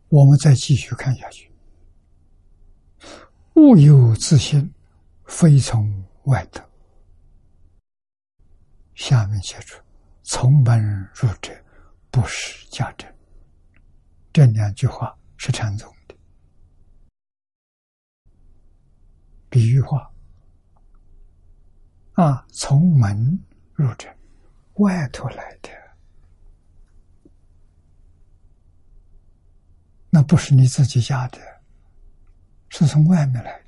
[0.07, 1.51] 我们再继续看下去。
[3.55, 4.73] 物有自心，
[5.27, 6.65] 非从外得。
[8.95, 9.83] 下面写出：
[10.23, 11.53] 从门入者，
[12.11, 13.07] 不是家者。
[14.33, 16.15] 这两句话是禅宗的
[19.49, 20.11] 比喻话
[22.15, 23.39] 啊，从门
[23.75, 24.09] 入者，
[24.75, 25.71] 外头来的，
[30.11, 31.39] 那不是你自己家的，
[32.71, 33.66] 是从外面来的。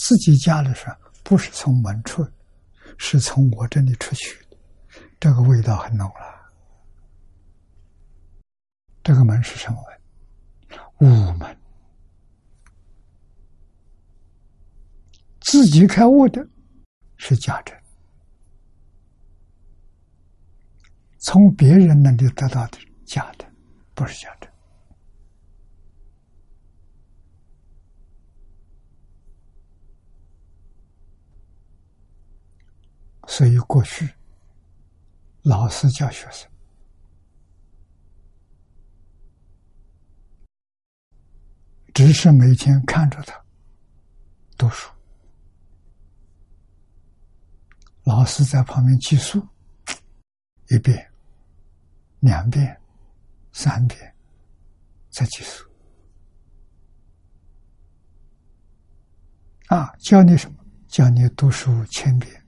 [0.00, 2.26] 自己家的时候，不是从门出，
[2.96, 4.34] 是从我这里出去，
[5.20, 6.50] 这个味道很浓了。
[9.02, 9.76] 这个门是什么
[10.98, 11.06] 门？
[11.10, 11.54] 午门。
[15.40, 16.48] 自己开悟的
[17.18, 17.76] 是假证，
[21.18, 23.44] 从别人那里得到的假的，
[23.94, 24.39] 不是假的。
[33.30, 34.12] 所以过去
[35.42, 36.50] 老师教学生。
[41.94, 43.40] 只是每天看着他
[44.58, 44.90] 读书，
[48.02, 49.46] 老师在旁边计数，
[50.68, 51.08] 一遍、
[52.18, 52.80] 两遍、
[53.52, 54.12] 三遍，
[55.08, 55.64] 再计数。
[59.68, 60.64] 啊，教你什么？
[60.88, 62.39] 教你读书千遍，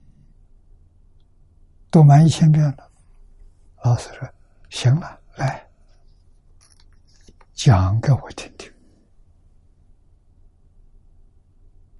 [1.93, 2.91] 读满一千遍了。
[3.83, 4.27] 老师说
[4.71, 5.63] ：“行了，来
[7.53, 8.73] 讲给我听听。”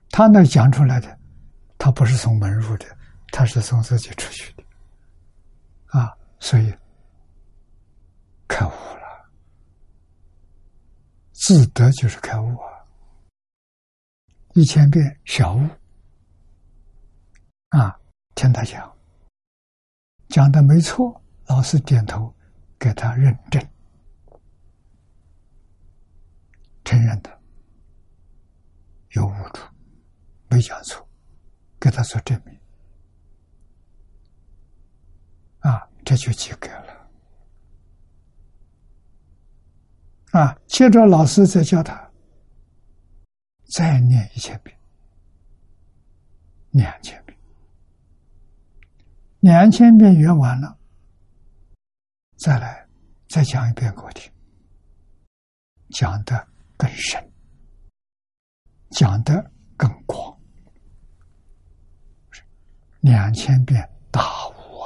[0.10, 1.16] 他那讲出来的，
[1.78, 2.88] 他不是从门入的，
[3.28, 4.64] 他是从自己出去的，
[5.86, 6.74] 啊，所以
[8.48, 9.30] 开悟了，
[11.34, 12.84] 自得就是开悟啊，
[14.56, 15.70] 一千遍小悟，
[17.70, 18.00] 啊，
[18.34, 18.93] 听他讲，
[20.34, 22.34] 讲的没错，老师点头
[22.80, 23.64] 给他认证，
[26.84, 27.40] 承认的，
[29.12, 29.64] 有误处。
[30.50, 31.08] 没讲错，
[31.80, 32.60] 给他做证明，
[35.60, 37.08] 啊，这就及格了。
[40.32, 42.12] 啊，接着老师再教他，
[43.66, 44.76] 再念一千遍，
[46.72, 47.23] 两千遍，
[49.44, 50.78] 两千遍圆完了，
[52.38, 52.88] 再来
[53.28, 54.32] 再讲一遍给我听，
[55.90, 56.48] 讲的
[56.78, 57.22] 更深，
[58.92, 60.40] 讲的更广。
[63.02, 64.80] 两千遍大悟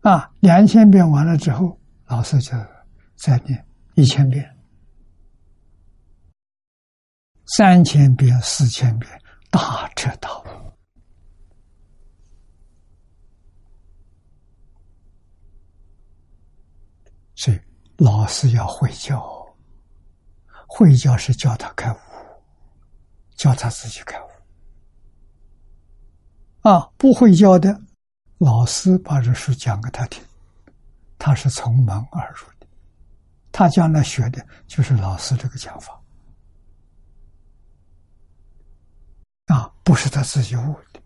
[0.00, 0.10] 啊！
[0.10, 2.52] 啊，两千遍完了之后，老师就
[3.16, 3.62] 再念
[3.96, 4.56] 一千遍、
[7.48, 9.19] 三千遍、四千遍，
[9.50, 10.44] 大彻大悟。
[17.34, 17.60] 所以，
[17.96, 19.56] 老师要会教，
[20.66, 21.96] 会教是教他开悟，
[23.34, 24.28] 教他自己开悟。
[26.68, 27.80] 啊，不会教的，
[28.36, 30.22] 老师把这书讲给他听，
[31.18, 32.66] 他是从门而入的，
[33.50, 35.98] 他将来学的就是老师这个讲法，
[39.46, 41.02] 啊，不是他自己悟的，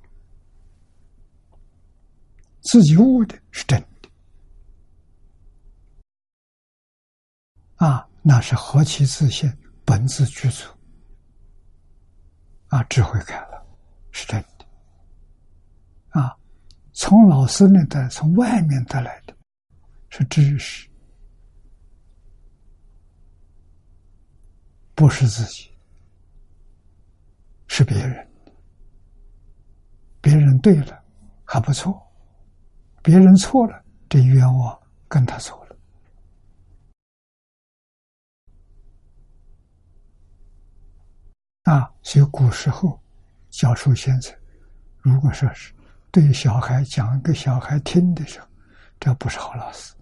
[2.63, 4.09] 自己悟的是真的，
[7.77, 9.51] 啊，那是何其自信，
[9.85, 10.69] 本自具足，
[12.69, 13.67] 啊，智慧开了，
[14.11, 14.67] 是真的。
[16.21, 16.37] 啊，
[16.93, 19.37] 从老师那得，从外面得来的，
[20.11, 20.89] 是知识，
[24.95, 25.71] 不是自己，
[27.67, 28.34] 是别人。
[30.25, 31.05] 别人对了
[31.45, 32.03] 还不错，
[33.03, 35.77] 别人错了，这冤枉跟他错了。
[41.65, 42.99] 啊，所以古时候
[43.51, 44.35] 教授先生，
[45.03, 45.75] 如果说是。
[46.11, 48.47] 对小孩讲给小孩听的时候，
[49.01, 49.95] 这不是好老师，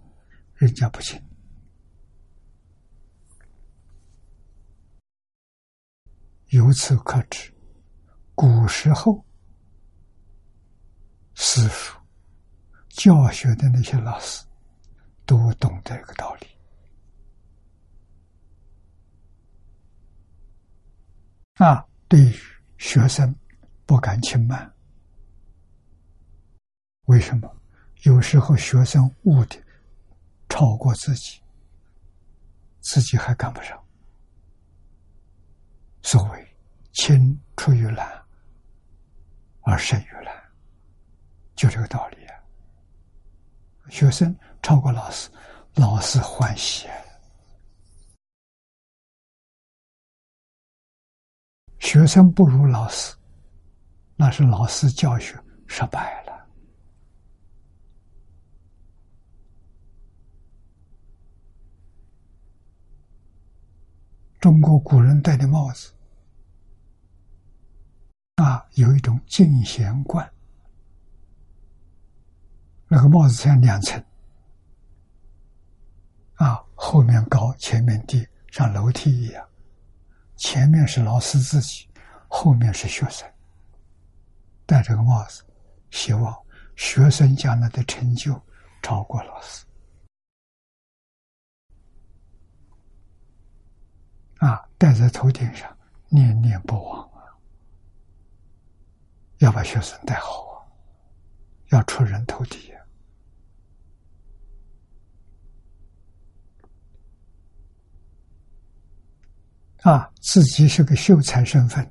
[0.54, 1.20] 人家不信。
[6.50, 7.50] 由此可知，
[8.34, 9.24] 古时候
[11.44, 11.98] 私塾
[12.88, 14.46] 教学的那些老师，
[15.26, 16.46] 都懂这个道理
[21.54, 21.84] 啊。
[22.06, 22.32] 对于
[22.78, 23.34] 学生，
[23.86, 24.72] 不敢轻慢。
[27.06, 27.52] 为什么
[28.02, 29.60] 有时候学生悟的
[30.48, 31.42] 超过自己，
[32.80, 33.76] 自己还赶不上？
[36.02, 36.56] 所谓
[36.94, 38.24] “青出于蓝
[39.62, 40.41] 而胜于蓝”，
[41.54, 42.34] 就这个道理啊。
[43.88, 45.28] 学生超过老师，
[45.74, 46.88] 老师欢喜。
[51.78, 53.14] 学生不如老师，
[54.16, 56.32] 那是老师教学失败了。
[64.40, 65.92] 中国古人戴的帽子
[68.36, 70.31] 啊，有一种进贤冠，
[72.94, 74.04] 那个帽子像两层
[76.34, 79.48] 啊，后面高，前面低，像楼梯一样。
[80.36, 81.88] 前面是老师自己，
[82.28, 83.26] 后面是学生。
[84.66, 85.42] 戴这个帽子，
[85.90, 86.38] 希望
[86.76, 88.38] 学生将来的成就
[88.82, 89.64] 超过老师。
[94.36, 95.74] 啊，戴在头顶上，
[96.10, 97.24] 念念不忘啊！
[99.38, 100.68] 要把学生带好啊，
[101.70, 102.81] 要出人头地啊！
[109.82, 111.90] 啊，自己是个秀才身份，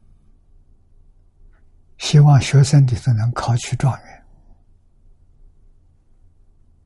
[1.97, 4.25] 希望学生里头能考取状元，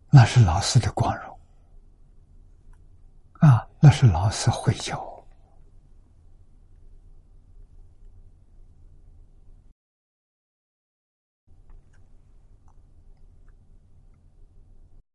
[0.09, 1.39] 那是老师的光荣
[3.33, 3.67] 啊！
[3.79, 4.99] 那是老师会教。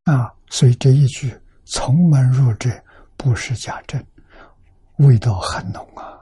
[0.04, 1.36] 啊，所以这一句
[1.66, 2.70] “从门入者
[3.16, 4.04] 不是假证”，
[5.00, 6.20] 味道很浓啊，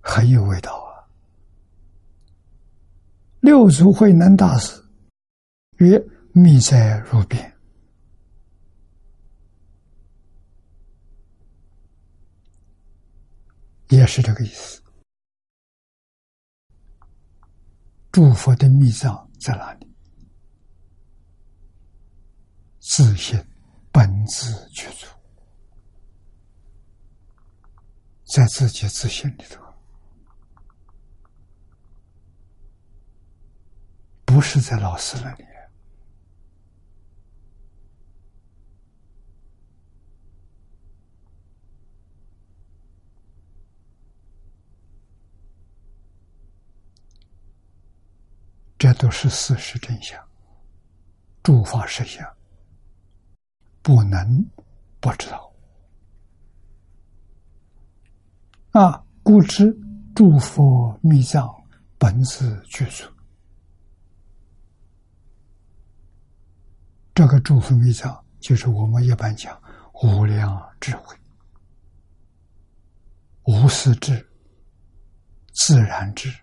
[0.00, 1.04] 很有味道啊。
[3.40, 4.82] 六祖慧能大师
[5.76, 6.02] 曰
[6.32, 7.54] ：“密在入边，
[13.88, 14.80] 也是这个意思。
[18.10, 19.86] 诸佛的密藏在哪里？
[22.78, 23.38] 自信
[23.90, 25.06] 本自具足，
[28.32, 29.62] 在自己自信里头，
[34.24, 35.44] 不是在老师那里。
[48.78, 50.18] 这都是事实真相，
[51.42, 52.26] 诸法实相。
[53.82, 54.42] 不能
[55.00, 55.51] 不知道
[58.72, 59.04] 啊！
[59.22, 59.72] 故知
[60.14, 61.48] 诸佛密藏
[61.98, 63.04] 本自具足。
[67.14, 69.62] 这个诸佛密藏，就是我们一般讲
[70.02, 71.14] 无量智慧、
[73.44, 74.26] 无私智、
[75.52, 76.34] 自然智、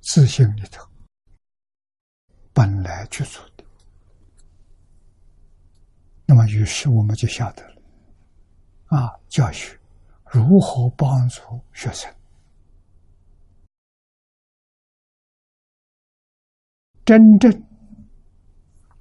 [0.00, 0.88] 自信里头
[2.52, 3.64] 本来具足的。
[6.26, 7.73] 那么，于是我们就晓得了，
[8.94, 9.78] 啊，教学
[10.30, 12.14] 如何帮助学生
[17.04, 17.50] 真正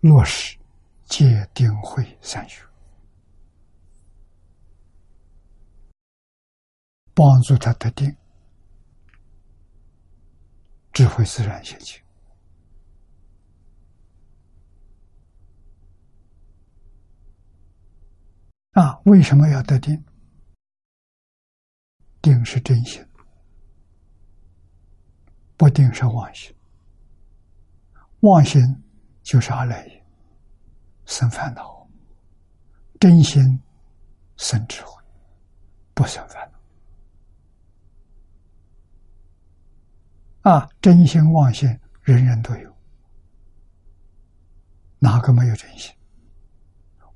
[0.01, 0.57] 落实
[1.05, 2.61] 戒定慧三学，
[7.13, 8.13] 帮助他得定，
[10.91, 12.02] 智慧自然现起。
[18.73, 20.03] 啊，为什么要得定？
[22.21, 23.05] 定是真心，
[25.57, 26.55] 不定是妄心。
[28.21, 28.61] 妄心
[29.21, 30.05] 就是阿赖耶，
[31.05, 31.85] 生烦恼；
[32.99, 33.61] 真心
[34.37, 35.03] 生智慧，
[35.93, 36.51] 不生烦
[40.43, 40.49] 恼。
[40.49, 41.69] 啊，真心妄心，
[42.01, 42.75] 人人都有，
[44.97, 45.93] 哪个没有真心？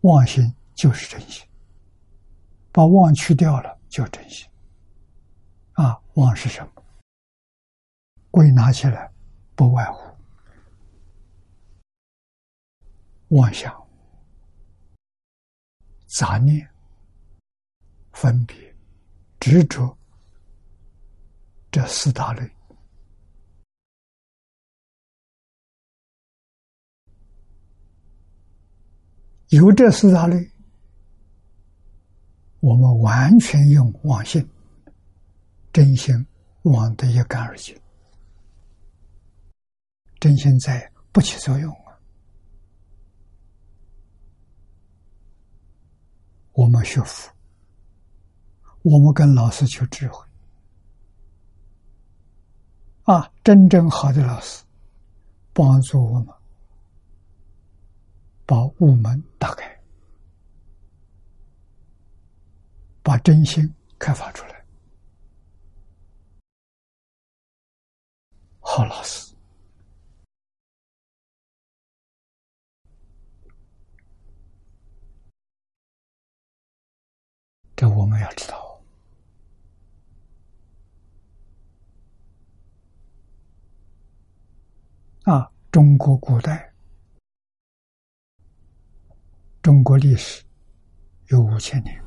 [0.02, 1.47] 妄心就是真心。
[2.78, 4.48] 把妄去掉了，叫真心。
[5.74, 6.84] 啊，妄是什么？
[8.30, 9.12] 归纳起来，
[9.56, 10.16] 不外乎
[13.30, 13.76] 妄想、
[16.06, 16.70] 杂念、
[18.14, 18.56] 分别、
[19.40, 19.98] 执着
[21.72, 22.48] 这四大类。
[29.48, 30.48] 有这四大类。
[32.68, 34.46] 我们完全用妄心、
[35.72, 36.14] 真心
[36.64, 37.74] 忘得一干二净，
[40.20, 41.96] 真心在不起作用啊！
[46.52, 47.32] 我们学佛，
[48.82, 50.26] 我们跟老师求智慧。
[53.04, 54.62] 啊，真正好的老师，
[55.54, 56.28] 帮助我们
[58.46, 59.77] 把雾门打开，
[63.08, 64.66] 把真心开发出来。
[68.60, 69.34] 好老师，
[77.78, 78.84] 这我们要知道。
[85.24, 86.74] 啊，中国古代，
[89.62, 90.44] 中国历史
[91.28, 92.04] 有五千年，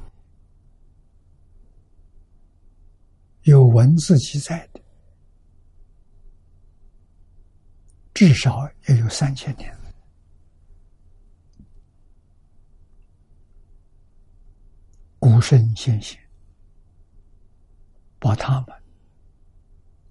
[3.42, 4.80] 有文字记载的，
[8.12, 9.74] 至少也有三千年。
[15.18, 16.18] 古圣先贤
[18.18, 18.82] 把他们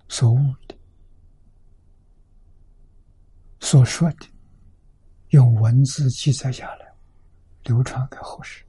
[0.08, 0.38] 所悟
[0.68, 0.78] 的。
[3.60, 4.28] 所说的，
[5.30, 6.94] 用文字记载下来，
[7.64, 8.64] 流传给后世，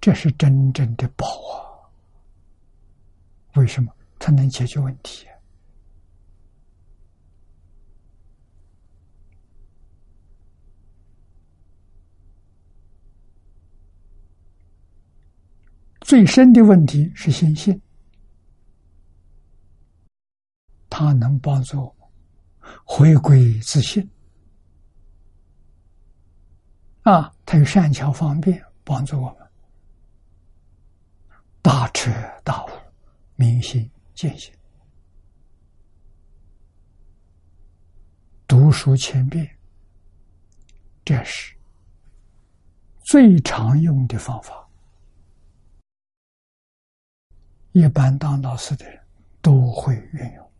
[0.00, 1.58] 这是真正的宝啊！
[3.54, 3.92] 为什么？
[4.18, 5.26] 它能解决问题。
[16.00, 17.80] 最深的问题是心性。
[20.88, 22.08] 它能帮助我们
[22.84, 24.08] 回归自信
[27.02, 27.32] 啊！
[27.44, 29.47] 它有善巧方便，帮助我们
[31.68, 32.10] 大彻
[32.42, 32.70] 大悟、
[33.36, 34.50] 明心见性。
[38.46, 39.46] 读书千遍，
[41.04, 41.54] 这是
[43.00, 44.66] 最常用的方法。
[47.72, 48.98] 一般当老师的人
[49.42, 50.50] 都会运用。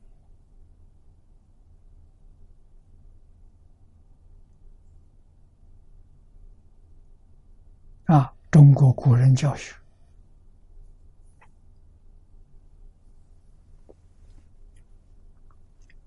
[8.04, 8.30] 啊！
[8.50, 9.74] 中国古人教学，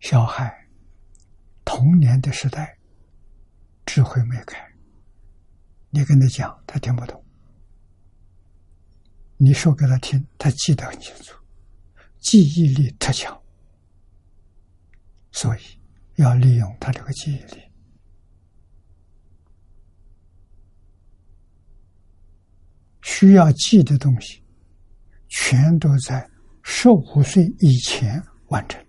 [0.01, 0.51] 小孩
[1.63, 2.75] 童年的时代，
[3.85, 4.57] 智慧没开，
[5.91, 7.15] 你跟他讲，他听不懂；
[9.37, 11.35] 你说给他听，他记得很清楚，
[12.19, 13.39] 记忆力特强，
[15.31, 15.61] 所以
[16.15, 17.61] 要利用他这个记忆力。
[23.03, 24.43] 需要记的东西，
[25.29, 26.27] 全都在
[26.63, 28.83] 十五岁以前完成。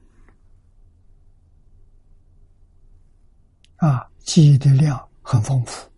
[3.83, 5.91] 啊，记忆的量很丰富。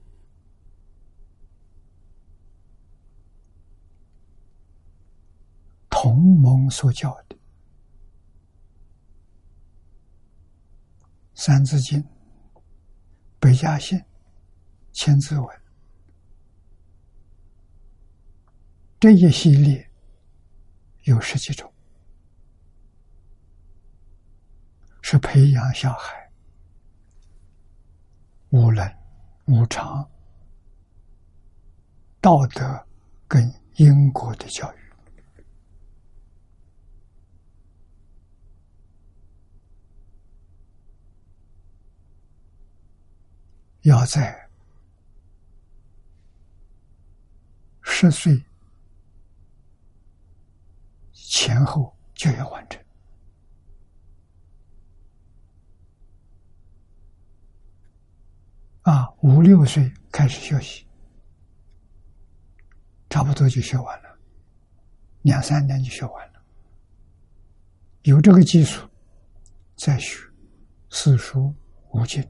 [5.91, 7.37] 同盟所教的
[11.35, 12.03] 《三字经》
[13.39, 13.99] 《百家姓》
[14.95, 15.47] 《千字文》。
[18.99, 19.87] 这一系列
[21.03, 21.71] 有十几种，
[25.03, 26.24] 是培养小孩
[28.55, 28.89] 无能、
[29.47, 30.09] 无常、
[32.21, 32.87] 道德
[33.27, 34.93] 跟因果的教育，
[43.81, 44.49] 要在
[47.83, 48.41] 十岁。
[51.13, 52.81] 前后就要完成
[58.85, 59.11] 啊！
[59.23, 60.87] 五六岁开始学习，
[63.09, 64.19] 差不多就学完了，
[65.23, 66.43] 两三年就学完了。
[68.03, 68.87] 有这个基础，
[69.75, 70.19] 再学
[70.91, 71.55] 四书
[71.93, 72.23] 五经。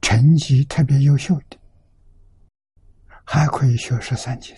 [0.00, 1.58] 成绩特别优秀的，
[3.24, 4.56] 还可以学十三经。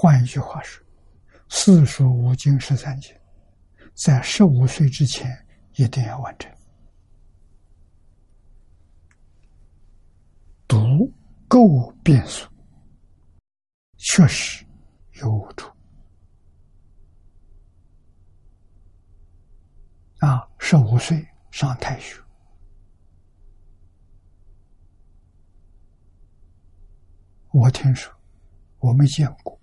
[0.00, 0.80] 换一句话说，
[1.48, 3.12] 四书五经十三经，
[3.94, 5.44] 在十五岁之前
[5.74, 6.48] 一定要完成。
[10.68, 11.12] 读
[11.48, 12.48] 够变数，
[13.96, 14.64] 确实
[15.14, 15.68] 有误处。
[20.18, 22.22] 啊，十五岁上太学。
[27.50, 28.14] 我听说，
[28.78, 29.57] 我没见过。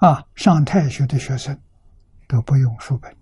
[0.00, 1.58] 啊，上太学的学生
[2.26, 3.14] 都不用书本，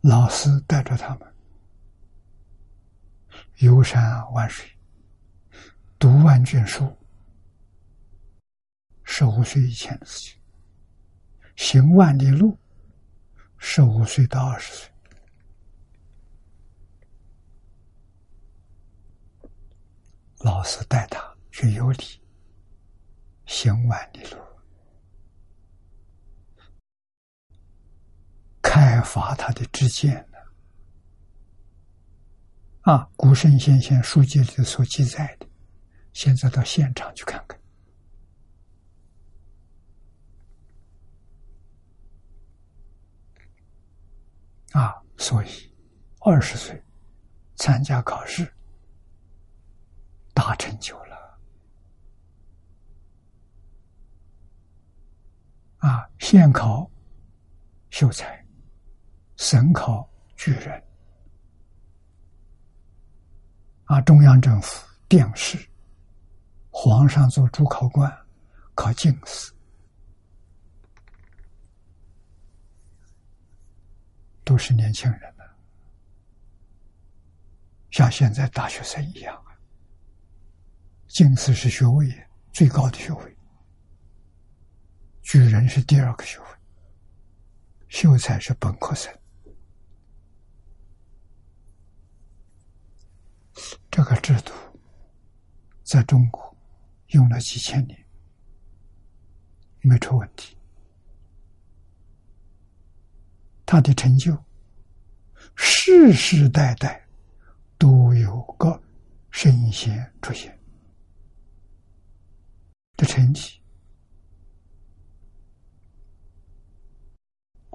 [0.00, 1.34] 老师带着他们
[3.58, 4.66] 游山玩水，
[5.98, 6.96] 读万卷书，
[9.04, 10.38] 十五岁以前的事情；
[11.54, 12.58] 行万里路，
[13.58, 14.90] 十五岁到二十岁。
[20.38, 22.21] 老师带他去游历，
[23.46, 24.38] 行万里路，
[28.62, 30.38] 开发他的知见呢。
[32.82, 35.46] 啊，古圣先贤书籍里所记载的，
[36.12, 37.60] 现在到现场去看看。
[44.72, 45.74] 啊，所以
[46.20, 46.82] 二十岁
[47.56, 48.52] 参加考试。
[50.34, 51.11] 大成就了
[55.82, 56.08] 啊！
[56.20, 56.88] 县考
[57.90, 58.40] 秀才，
[59.36, 60.80] 省考举人
[63.86, 64.00] 啊！
[64.02, 65.58] 中央政府殿试，
[66.70, 68.08] 皇上做主考官，
[68.76, 69.52] 考进士，
[74.44, 75.42] 都是年轻人呢，
[77.90, 79.50] 像现在大学生一样啊。
[81.08, 82.08] 进士是学位
[82.52, 83.31] 最高的学位，
[85.22, 86.46] 举人是第二个学位，
[87.88, 89.12] 秀才是本科生。
[93.90, 94.52] 这个制度
[95.84, 96.56] 在中国
[97.08, 98.04] 用了几千年，
[99.80, 100.56] 没出问题。
[103.64, 104.36] 他的成就，
[105.54, 107.06] 世世代代
[107.78, 108.82] 都有个
[109.30, 110.58] 圣贤出现。
[112.96, 113.61] 的成绩，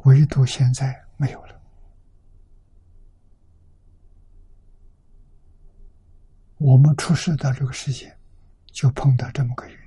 [0.07, 1.61] 唯独现在没有了。
[6.57, 8.17] 我们出世到这个世界，
[8.67, 9.77] 就碰到这么个缘。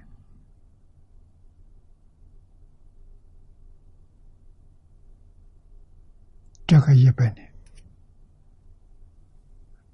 [6.66, 7.51] 这个一百年，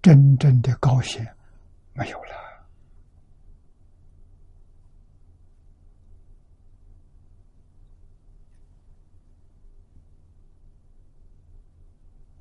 [0.02, 1.24] 真正的高贤
[1.92, 2.45] 没有了。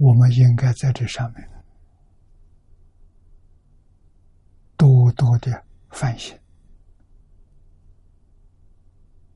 [0.05, 1.49] 我们应该在这上面
[4.77, 6.39] 多多的反省，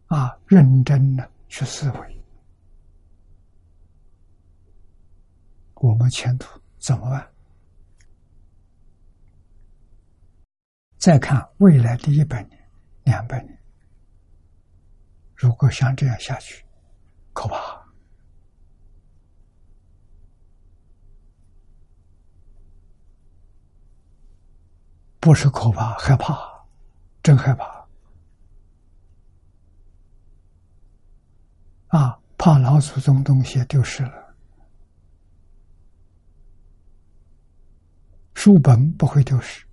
[0.05, 2.23] 啊，认真的去思维，
[5.73, 7.27] 我们前途怎么办？
[10.99, 12.69] 再看未来的一百年、
[13.05, 13.59] 两百年，
[15.33, 16.63] 如果像这样下去，
[17.33, 17.78] 可怕。
[25.19, 26.65] 不是可怕，害怕，
[27.21, 27.87] 真害怕
[31.89, 32.19] 啊！
[32.37, 34.35] 怕老祖宗东西丢失了，
[38.33, 39.65] 书本不会丢失，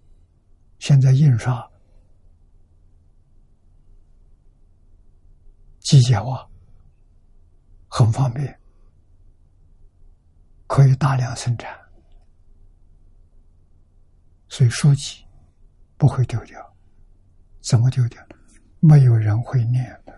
[0.80, 1.70] 现在印刷
[5.78, 6.50] 机械化，
[7.88, 8.58] 很方便，
[10.66, 11.78] 可以大量生产，
[14.48, 15.24] 所以书籍。
[15.96, 16.76] 不会丢掉，
[17.60, 18.22] 怎么丢掉？
[18.80, 20.12] 没有人会念的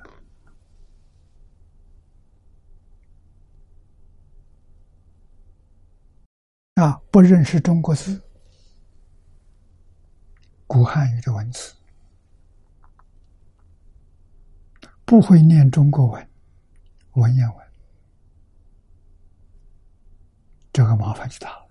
[6.83, 7.01] 啊！
[7.11, 8.21] 不认识中国字，
[10.67, 11.75] 古汉语的文字，
[15.05, 16.31] 不会念中国文，
[17.13, 17.67] 文言文，
[20.73, 21.68] 这个麻烦就大了。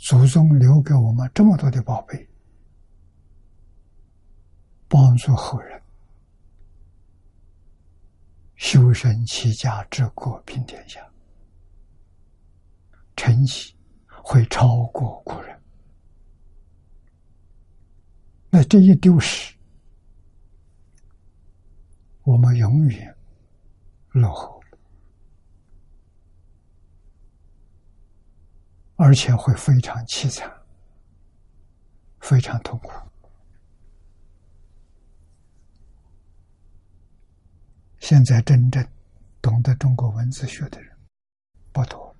[0.00, 2.26] 祖宗留给我们这么多的宝贝，
[4.88, 5.80] 帮助后人
[8.56, 11.06] 修身齐家治国平天下，
[13.14, 15.60] 成绩会超过古人。
[18.48, 19.54] 那这一丢失，
[22.22, 23.14] 我们永远
[24.12, 24.59] 落后。
[29.02, 30.46] 而且会非常凄惨，
[32.20, 32.92] 非常痛苦。
[37.98, 38.86] 现在真正
[39.40, 40.94] 懂得中国文字学的人
[41.72, 42.14] 不多。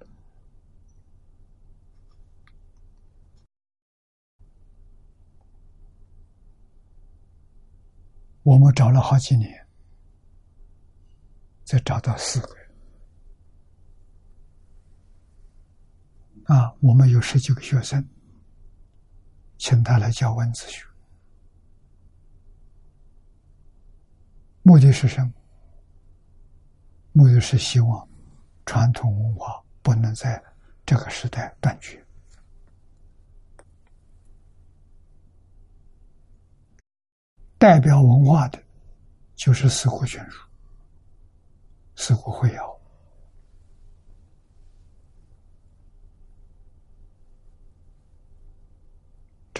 [8.43, 9.67] 我们找了好几年，
[11.67, 12.71] 才找到四个人，
[16.51, 18.05] 啊，我们有十几个学生，
[19.57, 20.85] 请他来教文字学，
[24.63, 25.33] 目的是什么？
[27.13, 28.09] 目的是希望
[28.67, 30.43] 传统文化不能在
[30.85, 32.05] 这个时代断绝。
[37.59, 38.61] 代表文化的，
[39.37, 40.45] 就是四库全书、
[41.95, 42.80] 四库会要，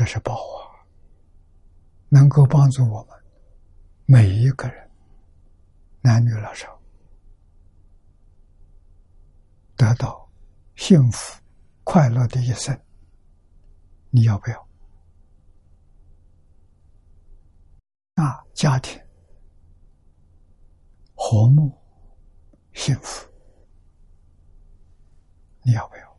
[0.01, 0.83] 这是宝华，
[2.09, 3.15] 能够帮助我们
[4.07, 4.91] 每一个人，
[6.01, 6.81] 男女老少，
[9.77, 10.27] 得到
[10.75, 11.39] 幸福
[11.85, 12.75] 快乐的一生。
[14.09, 14.69] 你要不要？
[18.15, 18.99] 啊，家庭
[21.15, 21.79] 和睦
[22.73, 23.29] 幸福，
[25.61, 26.17] 你要不要？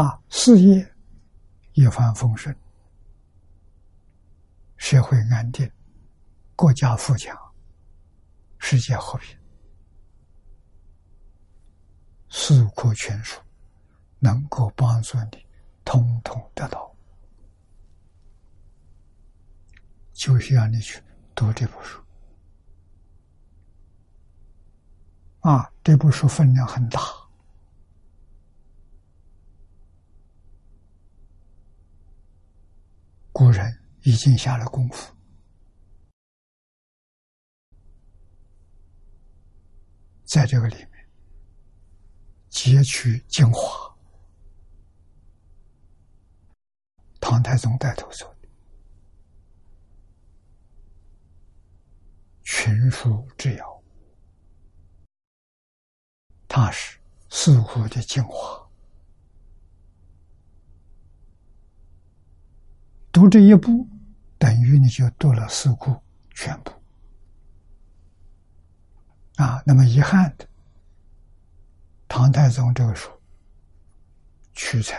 [0.00, 0.90] 啊，事业
[1.74, 2.54] 一帆风顺，
[4.76, 5.70] 社会安定，
[6.54, 7.36] 国家富强，
[8.58, 9.36] 世界和平，
[12.28, 13.40] 四库全书
[14.18, 15.46] 能够帮助你，
[15.84, 16.94] 通通得到。
[20.12, 21.02] 就需要你去
[21.34, 22.00] 读这部书
[25.40, 25.72] 啊！
[25.82, 27.00] 这部书分量很大，
[33.32, 35.12] 古人已经下了功夫，
[40.24, 41.10] 在这个里面
[42.50, 43.96] 截取精华，
[47.20, 48.30] 唐太宗带头说。
[52.44, 53.82] 群书之要，
[56.46, 57.00] 它是
[57.30, 58.61] 四库的精华。
[63.12, 63.86] 读这一部，
[64.38, 65.94] 等于你就读了四库
[66.34, 66.72] 全部。
[69.36, 70.48] 啊，那么遗憾的，
[72.08, 73.10] 唐太宗这个书
[74.54, 74.98] 取材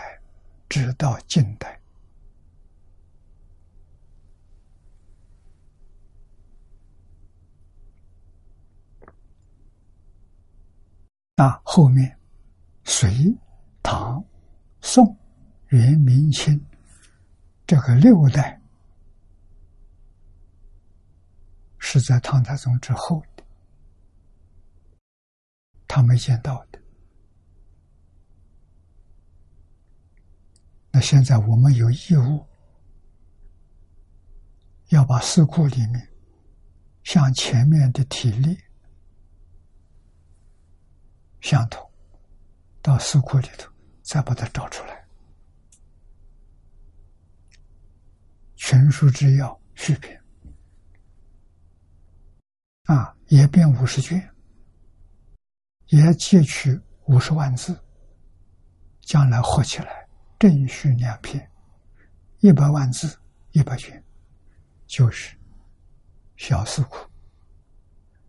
[0.68, 1.80] 直到近代。
[11.36, 12.16] 那后面，
[12.84, 13.36] 隋、
[13.82, 14.24] 唐、
[14.80, 15.16] 宋、
[15.68, 16.64] 元、明清
[17.66, 18.60] 这个六代
[21.78, 23.44] 是在唐太宗之后的，
[25.88, 26.78] 他没见到的。
[30.90, 32.46] 那现在我们有义务
[34.88, 36.08] 要把四库里面
[37.02, 38.58] 像前面的体力。
[41.40, 41.90] 相同，
[42.80, 43.70] 到四库里头
[44.02, 45.03] 再把它找出来。
[48.66, 50.18] 全书之要续篇
[52.84, 54.18] 啊，也编五十卷，
[55.88, 57.78] 也借取五十万字，
[59.02, 60.08] 将来合起来
[60.38, 61.46] 正续两篇，
[62.38, 63.14] 一百万字
[63.50, 64.02] 一百卷，
[64.86, 65.36] 就是
[66.36, 67.06] 小四库，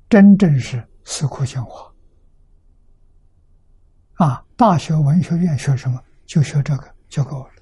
[0.09, 1.89] 真正是四库精华。
[4.15, 4.45] 啊！
[4.57, 6.03] 大学文学院学什么？
[6.25, 7.54] 就学这个就够了。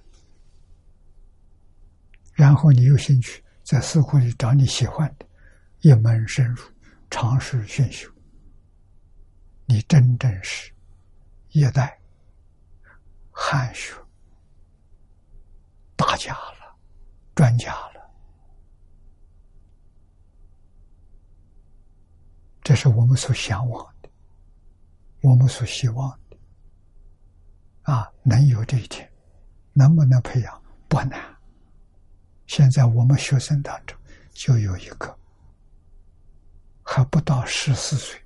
[2.34, 5.26] 然后你有兴趣，在四库里找你喜欢的，
[5.82, 6.64] 一门深入，
[7.10, 8.10] 尝试熏修。
[9.66, 10.74] 你真正是
[11.50, 11.98] 一代
[13.32, 13.94] 汉学
[15.96, 16.76] 大家了，
[17.36, 17.94] 专家了。
[22.64, 24.10] 这是我们所向往的，
[25.22, 26.38] 我们所希望的。
[27.84, 29.10] 啊，能有这一天，
[29.74, 31.33] 能不能培养不难。
[32.46, 33.98] 现在我们学生当中
[34.32, 35.18] 就有一个，
[36.84, 38.22] 还不到十四岁，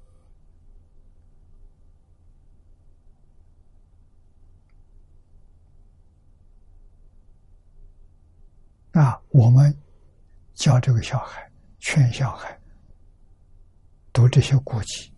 [8.92, 9.76] 啊，我们
[10.54, 11.50] 教这个小孩，
[11.80, 12.60] 劝小孩
[14.12, 15.14] 读这些古籍，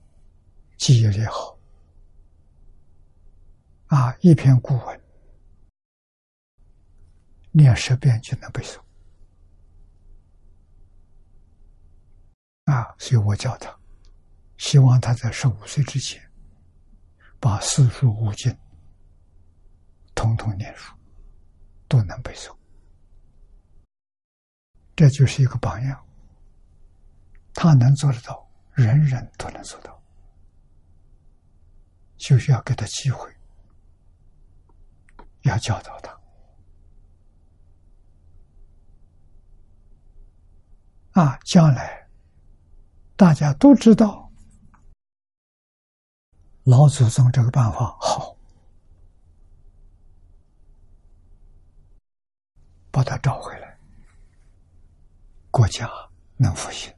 [0.77, 1.57] 记忆力好。
[3.88, 5.01] 啊，一篇古文，
[7.51, 8.77] 念十遍就能背诵。
[12.97, 13.73] 所以我教他，
[14.57, 16.22] 希望他在十五岁之前，
[17.39, 18.56] 把四书五经
[20.14, 20.93] 统统念熟，
[21.88, 22.56] 都能背诵。
[24.95, 26.06] 这就是一个榜样。
[27.53, 30.01] 他能做得到，人人都能做到，
[32.18, 33.34] 就是要给他机会。
[35.43, 36.19] 要教导他。
[41.22, 41.98] 啊，将来
[43.20, 44.32] 大家都知道
[46.64, 48.34] 老祖宗这个办法好，
[52.90, 53.78] 把他找回来，
[55.52, 55.86] 国家
[56.38, 56.94] 能复兴，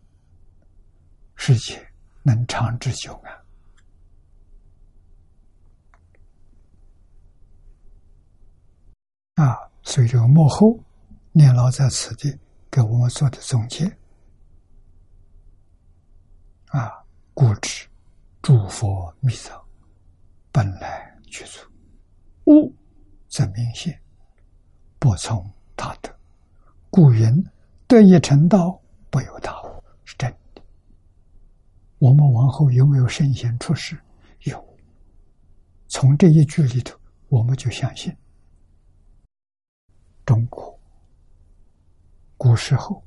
[1.33, 1.91] 世界
[2.21, 3.33] 能长治久安。
[9.47, 10.79] 啊，所以这个幕后
[11.31, 12.37] 念老在此地
[12.69, 13.97] 给我们做的总结。
[16.71, 16.89] 啊，
[17.33, 17.85] 故知
[18.41, 19.61] 诸佛密藏，
[20.53, 21.59] 本来具足，
[22.45, 22.73] 物
[23.27, 24.01] 则明显，
[24.97, 26.09] 不从他得。
[26.89, 27.43] 故云
[27.87, 30.61] 得一成道，不由他物，是真的。
[31.99, 34.01] 我们往后有没有圣贤出世？
[34.43, 34.77] 有。
[35.89, 38.15] 从这一句里头，我们就相信，
[40.25, 40.79] 中国
[42.37, 43.03] 古时候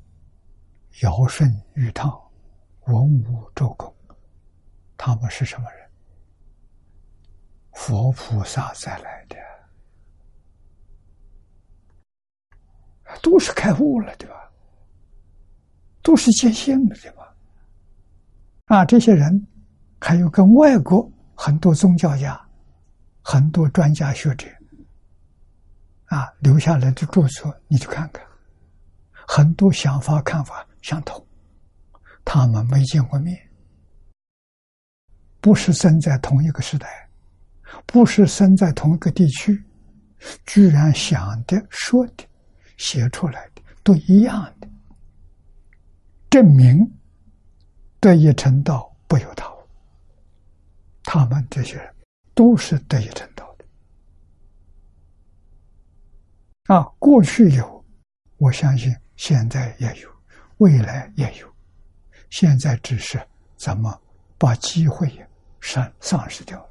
[1.00, 2.23] 尧舜禹汤。
[2.86, 3.94] 文武周公，
[4.96, 5.90] 他们是什么人？
[7.72, 9.36] 佛菩萨再来的，
[13.22, 14.50] 都是开悟了，对吧？
[16.02, 17.34] 都是见性了，对吧？
[18.66, 19.46] 啊，这些人
[20.00, 22.40] 还有跟外国很多宗教家、
[23.22, 24.46] 很多专家学者
[26.06, 28.24] 啊留下来的著作，你去看看，
[29.12, 31.26] 很多想法看法相同。
[32.24, 33.36] 他们没见过面，
[35.40, 37.08] 不是生在同一个时代，
[37.86, 39.62] 不是生在同一个地区，
[40.46, 42.24] 居然想的、说的、
[42.76, 44.68] 写出来的都一样的，
[46.30, 46.90] 证明
[48.00, 49.52] 得以成道不由他。
[51.06, 51.94] 他们这些人
[52.34, 53.64] 都是得以成道的
[56.74, 56.82] 啊！
[56.98, 57.84] 过去有，
[58.38, 60.10] 我相信现在也有，
[60.56, 61.53] 未来也有。
[62.34, 63.24] 现在只是
[63.56, 63.96] 怎么
[64.36, 65.08] 把机会
[65.60, 66.70] 丧丧失掉了？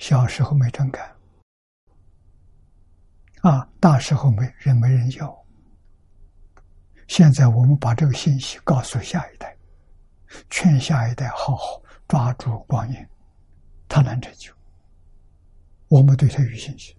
[0.00, 1.16] 小时候没真干，
[3.42, 5.46] 啊，大时候没人没人要。
[7.06, 9.56] 现在我们把这个信息告诉下一代，
[10.50, 13.08] 劝下一代好好抓住光阴，
[13.86, 14.52] 他能成就。
[15.86, 16.96] 我们对他有信心，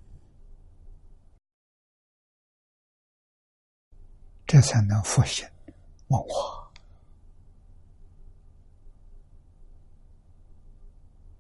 [4.46, 5.46] 这才能复兴
[6.08, 6.57] 文化。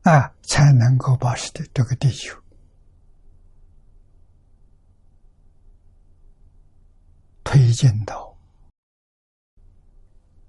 [0.08, 2.34] 啊，才能够把是的这个地球
[7.44, 8.34] 推进到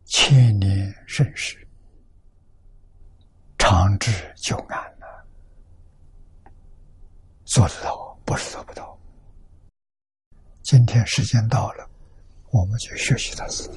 [0.05, 1.67] 千年盛世、
[3.59, 5.27] 长治久安了。
[7.45, 8.97] 做得到，不是做不到。
[10.63, 11.91] 今天时间到了，
[12.53, 13.69] 我们就学习到此。